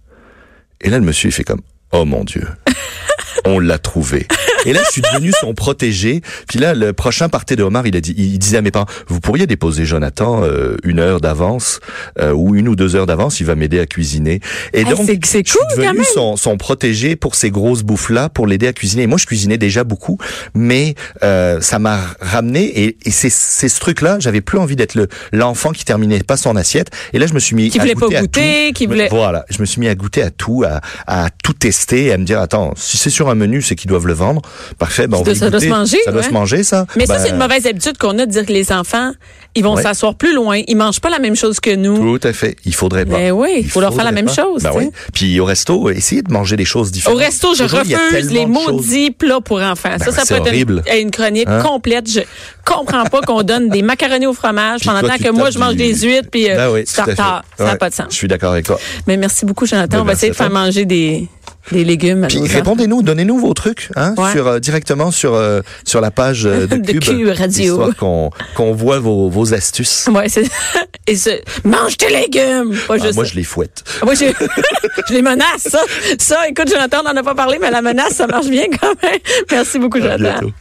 Et 0.81 0.88
là, 0.88 1.01
le 1.01 1.05
monsieur, 1.05 1.31
il 1.31 1.33
fait 1.33 1.42
comme 1.42 1.62
oh 1.90 2.05
mon 2.05 2.23
dieu. 2.23 2.47
On 3.51 3.59
l'a 3.61 3.79
trouvé. 3.79 4.27
Et 4.67 4.73
là, 4.73 4.81
je 4.85 4.91
suis 4.91 5.01
devenu 5.03 5.33
son 5.41 5.55
protégé. 5.55 6.21
Puis 6.49 6.59
là, 6.59 6.75
le 6.75 6.93
prochain 6.93 7.29
partait 7.29 7.57
de 7.57 7.63
Omar, 7.63 7.87
il 7.87 7.97
a 7.97 8.01
dit, 8.01 8.15
il 8.19 8.39
disait 8.39 8.59
à 8.59 8.63
mes 8.63 8.71
parents, 8.71 8.87
vous 9.07 9.21
pourriez 9.21 9.47
déposer 9.47 9.87
Jonathan 9.87 10.43
euh, 10.43 10.77
une 10.83 10.99
heure 10.99 11.21
d'avance 11.21 11.81
euh, 12.19 12.33
ou 12.33 12.55
une 12.55 12.69
ou 12.69 12.77
deux 12.77 12.95
heures 12.97 13.07
d'avance, 13.07 13.41
il 13.41 13.47
va 13.47 13.55
m'aider 13.55 13.79
à 13.81 13.87
cuisiner. 13.87 14.41
Et 14.75 14.81
Hey, 14.81 14.85
donc, 14.85 15.07
c'est- 15.07 15.19
c'est 15.25 15.47
je 15.47 15.53
suis 15.53 15.59
devenu 15.77 16.05
son, 16.05 16.37
son 16.37 16.57
protégé 16.59 17.17
pour 17.17 17.35
ces 17.37 17.51
grosses 17.51 17.83
bouffes-là, 17.83 18.29
pour 18.29 18.47
l'aider 18.47 18.67
à 18.67 18.73
cuisiner. 18.73 19.05
Et 19.05 19.07
moi, 19.07 19.19
je 19.19 19.27
cuisinais 19.27 19.59
déjà 19.59 19.85
beaucoup, 19.85 20.19
mais 20.55 20.95
euh, 21.23 21.61
ça 21.61 21.79
m'a 21.79 22.01
ramené. 22.21 22.65
Et, 22.85 22.97
et 23.05 23.11
c'est 23.11 23.31
c'est 23.31 23.69
ce 23.69 23.81
truc-là, 23.81 24.19
j'avais 24.21 24.41
plus 24.41 24.59
envie 24.59 24.77
d'être 24.77 24.95
le 24.95 25.09
l'enfant 25.33 25.71
qui 25.73 25.85
terminait 25.85 26.19
pas 26.23 26.37
son 26.37 26.57
assiette. 26.57 26.91
Et 27.13 27.19
là, 27.19 27.27
je 27.27 27.33
me 27.35 27.39
suis 27.39 27.55
mis 27.57 27.71
Qui 27.71 27.79
à 27.79 27.83
voulait 27.83 27.95
pas 27.95 28.01
goûter 28.07 28.17
à 28.17 28.21
goûter, 28.21 28.67
tout. 28.69 28.75
qui 28.75 28.87
voulait- 28.87 29.09
Voilà, 29.11 29.45
je 29.51 29.61
me 29.61 29.67
suis 29.67 29.81
mis 29.81 29.89
à 29.89 29.95
goûter 29.95 30.23
à 30.23 30.31
tout, 30.31 30.65
à, 30.67 30.81
à 31.07 31.29
tout 31.43 31.53
tester, 31.55 32.13
à 32.13 32.19
me 32.19 32.25
dire 32.25 32.41
attends, 32.41 32.73
si 32.77 32.97
c'est 32.99 33.11
sur 33.11 33.29
un 33.31 33.35
menu, 33.38 33.62
c'est 33.62 33.74
qu'ils 33.74 33.88
doivent 33.88 34.07
le 34.07 34.12
vendre. 34.12 34.42
Parfait, 34.79 35.07
ben 35.07 35.16
on 35.18 35.24
Ça 35.24 35.33
va 35.46 35.51
doit- 35.51 35.61
se 35.61 35.66
manger, 35.68 35.98
Ça 36.05 36.12
doit 36.12 36.22
se 36.22 36.31
manger, 36.31 36.62
ça. 36.62 36.87
Mais 36.96 37.07
ça, 37.07 37.14
Ben, 37.14 37.20
c'est 37.24 37.31
une 37.31 37.38
mauvaise 37.38 37.66
habitude 37.66 37.96
qu'on 37.98 38.18
a 38.18 38.27
de 38.27 38.31
dire 38.31 38.44
que 38.44 38.53
les 38.53 38.70
enfants, 38.72 39.12
ils 39.55 39.64
vont 39.64 39.74
Ouais. 39.77 39.83
s'asseoir 39.83 40.14
plus 40.14 40.35
loin, 40.35 40.61
ils 40.68 40.77
mangent 40.77 41.01
pas 41.01 41.09
la 41.11 41.18
même 41.18 41.37
chose 41.37 41.61
que 41.61 41.74
nous. 41.74 42.18
Tout 42.18 42.27
à 42.29 42.33
fait. 42.33 42.57
Il 42.64 42.74
faudrait 42.74 43.07
pas. 43.07 43.16
Ben 43.16 43.33
oui, 43.33 43.48
il 43.59 43.70
faut 43.70 43.81
leur 43.81 43.94
faire 43.94 44.05
la 44.05 44.12
même 44.12 44.27
pas. 44.27 44.35
chose, 44.35 44.62
Ben 44.62 44.72
oui. 44.74 44.90
Puis 45.14 45.40
au 45.40 45.44
resto, 45.44 45.88
essayez 45.90 46.22
de 46.22 46.33
manger 46.33 46.57
des 46.57 46.64
choses 46.64 46.88
Au 46.88 46.92
différentes. 46.92 47.18
resto, 47.20 47.55
je 47.55 47.64
refuse 47.64 48.31
les 48.33 48.46
maudits 48.46 49.11
plats 49.11 49.40
pour 49.40 49.61
enfants. 49.62 49.96
Ben 49.98 50.05
ça, 50.05 50.12
ça 50.12 50.27
peut 50.27 50.40
être 50.40 50.46
horrible. 50.48 50.83
une, 50.92 50.98
une 51.07 51.11
chronique 51.11 51.48
Hein? 51.48 51.62
complète. 51.62 52.11
Je 52.11 52.20
comprends 52.64 53.05
pas 53.05 53.20
qu'on 53.22 53.42
donne 53.42 53.68
des 53.68 53.83
macaronis 53.83 54.27
au 54.27 54.33
fromage 54.35 54.81
pendant 54.85 55.01
toi, 55.01 55.18
que 55.18 55.31
moi, 55.31 55.51
je 55.51 55.59
mange 55.59 55.72
du- 55.72 55.79
des 55.79 55.94
huîtres 55.94 56.29
puis 56.31 56.51
euh, 56.51 56.72
oui, 56.72 56.85
du 56.85 56.92
tartare. 56.92 57.44
Ça 57.57 57.64
n'a 57.64 57.70
Ouais. 57.72 57.79
pas 57.79 57.90
de 57.90 57.94
sens. 57.94 58.07
Je 58.11 58.16
suis 58.16 58.29
d'accord 58.29 58.53
avec 58.53 58.66
toi. 58.66 58.79
Mais 59.07 59.16
merci 59.16 59.44
beaucoup, 59.44 59.66
Jonathan. 59.66 59.98
Ben, 59.98 60.03
On 60.03 60.05
va 60.07 60.12
essayer 60.12 60.31
de 60.31 60.37
faire 60.37 60.51
manger 60.51 60.85
des, 60.85 61.29
des 61.73 61.85
légumes 61.85 62.27
Puis 62.29 62.41
répondez-nous, 62.47 63.03
donnez-nous 63.03 63.39
vos 63.39 63.55
trucs, 63.55 63.91
hein, 63.97 64.15
Ouais. 64.17 64.33
sur 64.33 64.47
euh, 64.47 64.59
directement 64.59 65.11
sur 65.11 65.35
euh, 65.35 65.61
sur 65.85 66.01
la 66.01 66.11
page 66.11 66.47
euh, 66.47 66.67
de, 66.67 66.77
De 66.93 66.93
Cube, 66.99 67.29
Radio. 67.37 67.91
qu'on 67.99 68.31
qu'on 68.55 68.73
voit 68.73 68.99
vos 68.99 69.29
vos 69.29 69.55
astuces. 69.55 70.09
Ouais, 70.13 70.29
c'est 70.29 70.45
et 71.07 71.17
ce, 71.17 71.31
mange 71.65 71.97
tes 71.97 72.09
légumes. 72.11 72.77
Pas 72.87 72.95
Ah, 72.95 72.99
juste 72.99 73.15
moi, 73.15 73.25
je 73.25 73.35
les 73.35 73.45
fouette. 73.45 73.83
Moi, 74.05 74.15
je, 74.15 74.25
je 75.09 75.13
les 75.15 75.23
menace, 75.23 75.63
ça. 75.69 75.81
Ça, 76.19 76.49
écoute, 76.49 76.69
Jonathan, 76.71 76.99
on 77.05 77.13
n'en 77.13 77.21
a 77.21 77.23
pas 77.23 77.35
parlé, 77.35 77.59
mais 77.61 77.71
la 77.71 77.83
menace, 77.83 78.15
ça 78.15 78.27
marche 78.27 78.49
bien 78.49 78.67
quand 78.81 78.95
même. 79.03 79.19
Merci 79.51 79.79
beaucoup, 79.79 79.99
À 79.99 80.03
Jonathan. 80.03 80.23
bientôt. 80.41 80.53